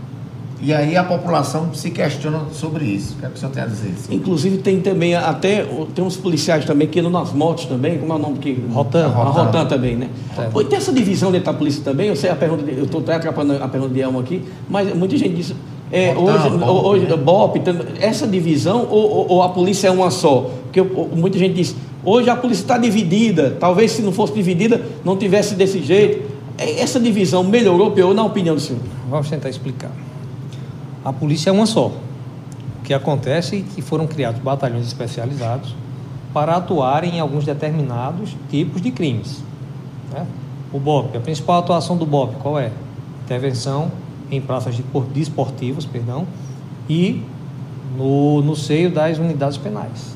E 0.59 0.73
aí 0.73 0.97
a 0.97 1.03
população 1.03 1.73
se 1.73 1.91
questiona 1.91 2.41
sobre 2.51 2.85
isso. 2.85 3.13
O 3.13 3.19
que, 3.19 3.25
é 3.25 3.29
que 3.29 3.35
o 3.35 3.37
senhor 3.37 3.51
tem 3.51 3.63
a 3.63 3.65
dizer? 3.67 3.93
Inclusive 4.09 4.57
tem 4.57 4.81
também 4.81 5.15
até 5.15 5.65
tem 5.93 6.03
uns 6.03 6.17
policiais 6.17 6.65
também 6.65 6.87
que 6.87 6.99
andam 6.99 7.11
nas 7.11 7.31
motos 7.31 7.65
também, 7.65 7.99
como 7.99 8.11
é 8.11 8.15
o 8.15 8.19
nome 8.19 8.37
que 8.39 8.53
Rotan, 8.71 9.05
a 9.05 9.09
Rotan, 9.09 9.43
Rotan 9.43 9.65
também, 9.65 9.95
né? 9.95 10.09
É. 10.37 10.63
Tem 10.63 10.77
essa 10.77 10.91
divisão 10.91 11.31
dentro 11.31 11.51
da 11.51 11.57
polícia 11.57 11.83
também. 11.83 12.07
Eu 12.07 12.15
sei 12.15 12.29
a 12.29 12.35
pergunta, 12.35 12.63
eu 12.69 12.85
estou 12.85 13.01
até 13.01 13.15
atrapalhando 13.15 13.63
a 13.63 13.67
pergunta 13.67 13.93
de 13.93 14.01
Elmo 14.01 14.19
aqui, 14.19 14.43
mas 14.67 14.93
muita 14.95 15.15
gente 15.15 15.35
diz 15.35 15.53
é, 15.91 16.13
hoje, 16.17 16.49
Bop, 16.49 16.87
hoje 16.87 17.05
né? 17.05 17.15
Bop, 17.15 17.61
essa 18.01 18.27
divisão 18.27 18.87
ou, 18.89 19.27
ou, 19.29 19.43
a 19.43 19.49
polícia 19.49 19.87
é 19.87 19.91
uma 19.91 20.11
só? 20.11 20.51
Porque 20.63 20.81
muita 20.81 21.37
gente 21.39 21.53
diz, 21.53 21.75
hoje 22.03 22.29
a 22.29 22.35
polícia 22.35 22.63
está 22.63 22.77
dividida, 22.77 23.55
talvez 23.57 23.91
se 23.91 24.01
não 24.01 24.11
fosse 24.11 24.33
dividida 24.33 24.81
não 25.05 25.15
tivesse 25.15 25.55
desse 25.55 25.81
jeito. 25.81 26.35
É, 26.57 26.81
essa 26.81 26.99
divisão 26.99 27.43
melhorou, 27.43 27.91
piorou 27.91 28.13
na 28.13 28.25
opinião 28.25 28.55
do 28.55 28.61
senhor? 28.61 28.81
Vamos 29.09 29.29
tentar 29.29 29.49
explicar. 29.49 29.91
A 31.07 31.13
polícia 31.13 31.51
é 31.51 31.53
uma 31.53 31.65
só. 31.65 31.87
O 31.87 32.83
que 32.83 32.93
acontece 32.93 33.59
é 33.59 33.73
que 33.73 33.81
foram 33.81 34.05
criados 34.05 34.41
batalhões 34.41 34.85
especializados 34.85 35.73
para 36.33 36.57
atuarem 36.57 37.15
em 37.15 37.19
alguns 37.21 37.45
determinados 37.45 38.35
tipos 38.49 38.81
de 38.81 38.91
crimes. 38.91 39.41
Né? 40.11 40.27
O 40.73 40.77
BOP, 40.77 41.15
a 41.15 41.21
principal 41.21 41.59
atuação 41.59 41.95
do 41.95 42.05
BOP, 42.05 42.35
qual 42.41 42.59
é? 42.59 42.73
Intervenção 43.23 43.89
em 44.29 44.41
praças 44.41 44.75
desportivas, 45.13 45.85
de 45.85 45.89
perdão, 45.89 46.27
e 46.89 47.23
no, 47.95 48.41
no 48.41 48.53
seio 48.53 48.91
das 48.91 49.17
unidades 49.17 49.57
penais. 49.57 50.13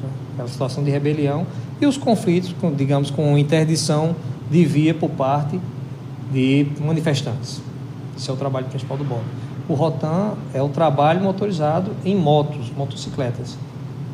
Né? 0.00 0.08
Aquela 0.34 0.48
situação 0.48 0.84
de 0.84 0.90
rebelião 0.92 1.44
e 1.80 1.86
os 1.86 1.96
conflitos, 1.96 2.54
com, 2.60 2.72
digamos, 2.72 3.10
com 3.10 3.36
interdição 3.36 4.14
de 4.48 4.64
via 4.64 4.94
por 4.94 5.10
parte 5.10 5.58
de 6.32 6.68
manifestantes. 6.80 7.60
Esse 8.16 8.30
é 8.30 8.32
o 8.32 8.36
trabalho 8.36 8.66
principal 8.66 8.96
do 8.96 9.02
BOP. 9.02 9.24
O 9.68 9.74
Rotan 9.74 10.32
é 10.52 10.62
o 10.62 10.68
trabalho 10.68 11.22
motorizado 11.22 11.92
em 12.04 12.16
motos, 12.16 12.70
motocicletas. 12.76 13.56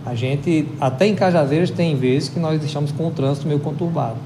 A 0.05 0.15
gente, 0.15 0.69
até 0.81 1.07
em 1.07 1.15
Cajazeiras, 1.15 1.71
tem 1.71 1.97
vezes 1.97 2.29
que 2.29 2.39
nós 2.39 2.61
deixamos 2.61 2.93
com 2.93 3.07
o 3.09 3.11
trânsito 3.11 3.47
meio 3.47 3.61
conturbado. 3.61 4.17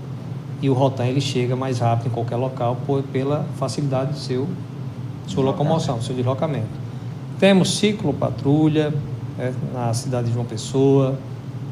E 0.60 0.70
o 0.70 0.74
Rotan 0.74 1.06
ele 1.06 1.20
chega 1.20 1.56
mais 1.56 1.80
rápido 1.80 2.06
em 2.06 2.10
qualquer 2.10 2.36
local 2.36 2.76
por, 2.86 3.02
pela 3.04 3.44
facilidade 3.56 4.12
do 4.12 4.18
seu 4.18 4.46
sua 5.26 5.44
locomoção, 5.44 6.00
seu 6.00 6.14
deslocamento. 6.14 6.68
Temos 7.38 7.78
ciclo 7.78 8.12
patrulha 8.12 8.92
né, 9.36 9.54
na 9.72 9.92
cidade 9.94 10.28
de 10.28 10.34
João 10.34 10.44
Pessoa, 10.44 11.18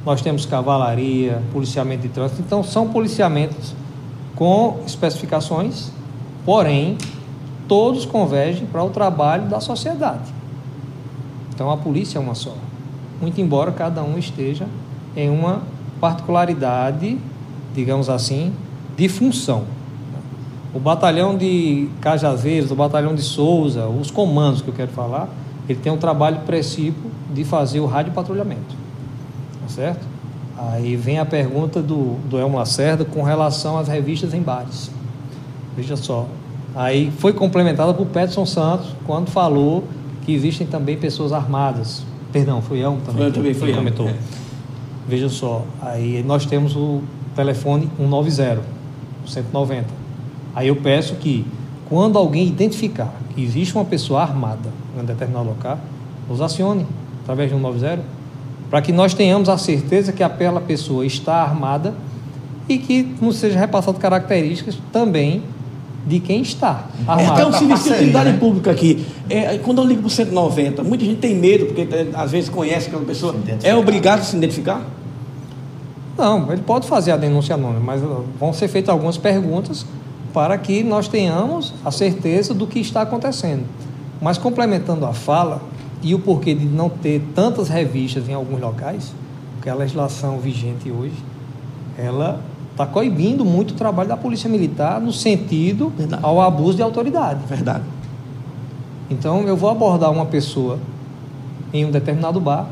nós 0.04 0.22
temos 0.22 0.46
cavalaria, 0.46 1.42
policiamento 1.52 2.02
de 2.02 2.08
trânsito, 2.08 2.40
então 2.40 2.64
são 2.64 2.88
policiamentos 2.88 3.74
com 4.34 4.80
especificações, 4.86 5.90
porém, 6.44 6.96
todos 7.70 8.04
convergem 8.04 8.66
para 8.66 8.82
o 8.82 8.90
trabalho 8.90 9.48
da 9.48 9.60
sociedade. 9.60 10.34
Então 11.54 11.70
a 11.70 11.76
polícia 11.76 12.18
é 12.18 12.20
uma 12.20 12.34
só. 12.34 12.52
Muito 13.20 13.40
embora 13.40 13.70
cada 13.70 14.02
um 14.02 14.18
esteja 14.18 14.66
em 15.16 15.30
uma 15.30 15.62
particularidade, 16.00 17.16
digamos 17.72 18.10
assim, 18.10 18.52
de 18.96 19.08
função. 19.08 19.66
O 20.74 20.80
batalhão 20.80 21.38
de 21.38 21.88
Cajazeiras, 22.00 22.72
o 22.72 22.74
batalhão 22.74 23.14
de 23.14 23.22
Souza, 23.22 23.86
os 23.86 24.10
comandos 24.10 24.62
que 24.62 24.66
eu 24.66 24.74
quero 24.74 24.90
falar, 24.90 25.28
ele 25.68 25.78
tem 25.78 25.92
um 25.92 25.96
trabalho 25.96 26.40
precípio 26.40 27.08
de 27.32 27.44
fazer 27.44 27.78
o 27.78 27.86
rádio 27.86 28.12
patrulhamento. 28.12 28.74
Tá 29.62 29.68
certo? 29.68 30.04
Aí 30.58 30.96
vem 30.96 31.20
a 31.20 31.24
pergunta 31.24 31.80
do, 31.80 32.16
do 32.28 32.36
Elmo 32.36 32.58
Lacerda 32.58 33.04
com 33.04 33.22
relação 33.22 33.78
às 33.78 33.86
revistas 33.86 34.34
em 34.34 34.42
bares. 34.42 34.90
Veja 35.76 35.96
só. 35.96 36.26
Aí 36.74 37.10
foi 37.18 37.32
complementada 37.32 37.92
por 37.92 38.06
Peterson 38.06 38.46
Santos 38.46 38.94
quando 39.06 39.30
falou 39.30 39.84
que 40.24 40.32
existem 40.32 40.66
também 40.66 40.96
pessoas 40.96 41.32
armadas. 41.32 42.04
Perdão, 42.32 42.62
foi 42.62 42.80
Elmo 42.80 43.00
também. 43.04 43.24
Eu 43.24 43.32
também 43.32 43.54
fui 43.54 43.72
comentou. 43.72 44.08
É. 44.08 44.14
Veja 45.08 45.28
só. 45.28 45.64
Aí 45.82 46.22
nós 46.24 46.46
temos 46.46 46.76
o 46.76 47.02
telefone 47.34 47.90
190, 47.98 48.62
190. 49.26 49.86
Aí 50.54 50.68
eu 50.68 50.76
peço 50.76 51.16
que 51.16 51.44
quando 51.88 52.16
alguém 52.18 52.46
identificar 52.46 53.12
que 53.34 53.42
existe 53.42 53.74
uma 53.74 53.84
pessoa 53.84 54.22
armada 54.22 54.70
em 54.96 55.00
um 55.00 55.04
determinado 55.04 55.48
local, 55.48 55.78
nos 56.28 56.40
acione 56.40 56.86
através 57.22 57.50
de 57.50 57.56
190 57.56 58.20
para 58.70 58.80
que 58.80 58.92
nós 58.92 59.12
tenhamos 59.12 59.48
a 59.48 59.58
certeza 59.58 60.12
que 60.12 60.22
aquela 60.22 60.60
pessoa 60.60 61.04
está 61.04 61.42
armada 61.42 61.92
e 62.68 62.78
que 62.78 63.02
nos 63.20 63.36
seja 63.36 63.58
repassado 63.58 63.98
características 63.98 64.78
também 64.92 65.42
de 66.06 66.20
quem 66.20 66.42
está 66.42 66.86
armado. 67.06 67.32
Até 67.32 67.46
um 67.46 67.52
serviço 67.52 67.84
de 67.84 67.90
utilidade 67.90 68.32
né? 68.32 68.38
pública 68.38 68.70
aqui. 68.70 69.04
É, 69.28 69.58
quando 69.58 69.82
eu 69.82 69.86
ligo 69.86 70.00
para 70.00 70.08
o 70.08 70.10
190, 70.10 70.82
muita 70.82 71.04
gente 71.04 71.18
tem 71.18 71.34
medo, 71.34 71.66
porque 71.66 71.82
é, 71.82 72.08
às 72.14 72.30
vezes 72.30 72.48
conhece 72.48 72.88
aquela 72.88 73.04
pessoa. 73.04 73.34
É 73.62 73.74
obrigado 73.74 74.20
a 74.20 74.22
se 74.22 74.36
identificar? 74.36 74.84
Não, 76.16 76.52
ele 76.52 76.62
pode 76.62 76.86
fazer 76.86 77.12
a 77.12 77.16
denúncia 77.16 77.54
anônima, 77.54 77.80
mas 77.80 78.02
vão 78.38 78.52
ser 78.52 78.68
feitas 78.68 78.90
algumas 78.90 79.16
perguntas 79.16 79.86
para 80.32 80.56
que 80.58 80.82
nós 80.82 81.08
tenhamos 81.08 81.72
a 81.84 81.90
certeza 81.90 82.52
do 82.54 82.66
que 82.66 82.78
está 82.78 83.02
acontecendo. 83.02 83.64
Mas 84.20 84.36
complementando 84.36 85.06
a 85.06 85.12
fala, 85.12 85.62
e 86.02 86.14
o 86.14 86.18
porquê 86.18 86.54
de 86.54 86.64
não 86.64 86.88
ter 86.88 87.22
tantas 87.34 87.68
revistas 87.68 88.28
em 88.28 88.34
alguns 88.34 88.60
locais, 88.60 89.12
porque 89.54 89.68
a 89.68 89.74
legislação 89.74 90.38
vigente 90.38 90.90
hoje, 90.90 91.16
ela 91.98 92.40
está 92.70 92.86
coibindo 92.86 93.44
muito 93.44 93.72
o 93.72 93.74
trabalho 93.74 94.08
da 94.08 94.16
Polícia 94.16 94.48
Militar 94.48 95.00
no 95.00 95.12
sentido 95.12 95.92
Verdade. 95.96 96.24
ao 96.24 96.40
abuso 96.40 96.76
de 96.76 96.82
autoridade. 96.82 97.40
Verdade. 97.46 97.84
Então, 99.10 99.42
eu 99.42 99.56
vou 99.56 99.70
abordar 99.70 100.10
uma 100.10 100.26
pessoa 100.26 100.78
em 101.72 101.84
um 101.84 101.90
determinado 101.90 102.40
bar, 102.40 102.66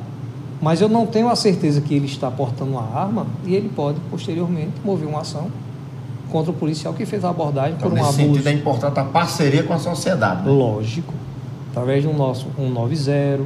mas 0.61 0.81
eu 0.81 0.89
não 0.89 1.07
tenho 1.07 1.29
a 1.29 1.37
certeza 1.37 1.81
que 1.81 1.95
ele 1.95 2.07
está 2.07 2.31
portando 2.31 2.73
uma 2.73 2.95
arma 2.95 3.27
e 3.45 3.55
ele 3.55 3.69
pode, 3.69 3.99
posteriormente, 4.11 4.73
mover 4.85 5.09
uma 5.09 5.21
ação 5.21 5.49
contra 6.31 6.51
o 6.51 6.55
policial 6.55 6.95
que 6.95 7.05
fez 7.07 7.25
a 7.25 7.31
abordagem 7.31 7.75
então, 7.77 7.91
por 7.91 7.99
um 7.99 8.03
nesse 8.03 8.21
abuso. 8.21 8.35
sentido 8.35 8.47
é 8.49 8.53
importante 8.53 9.01
a 9.01 9.05
parceria 9.05 9.63
com 9.63 9.75
a 9.75 9.79
sociedade. 9.79 10.43
Né? 10.43 10.51
Lógico 10.51 11.13
através 11.79 12.03
de 12.03 12.09
um 12.09 12.17
nosso 12.17 12.47
190, 12.57 13.45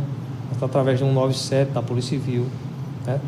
através 0.61 0.99
de 0.99 1.05
um 1.05 1.12
97 1.12 1.73
da 1.73 1.83
Polícia 1.83 2.19
Civil. 2.19 2.47
Né? 3.07 3.21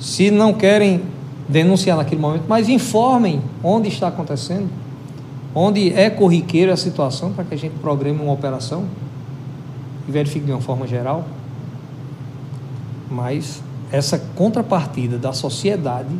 Se 0.00 0.30
não 0.30 0.52
querem 0.52 1.02
denunciar 1.48 1.96
naquele 1.96 2.20
momento, 2.20 2.44
mas 2.48 2.68
informem 2.68 3.42
onde 3.62 3.88
está 3.88 4.08
acontecendo, 4.08 4.68
onde 5.54 5.92
é 5.92 6.08
corriqueira 6.08 6.72
a 6.72 6.76
situação 6.76 7.32
para 7.32 7.44
que 7.44 7.54
a 7.54 7.58
gente 7.58 7.74
programe 7.80 8.20
uma 8.20 8.32
operação 8.32 8.86
e 10.08 10.12
verifique 10.12 10.46
de 10.46 10.52
uma 10.52 10.60
forma 10.60 10.86
geral. 10.86 11.24
Mas 13.10 13.62
essa 13.90 14.18
contrapartida 14.34 15.18
da 15.18 15.32
sociedade 15.32 16.14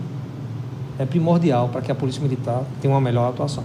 é 0.98 1.06
primordial 1.06 1.68
para 1.68 1.80
que 1.80 1.90
a 1.90 1.94
Polícia 1.94 2.22
Militar 2.22 2.62
tenha 2.80 2.92
uma 2.92 3.00
melhor 3.00 3.30
atuação. 3.30 3.64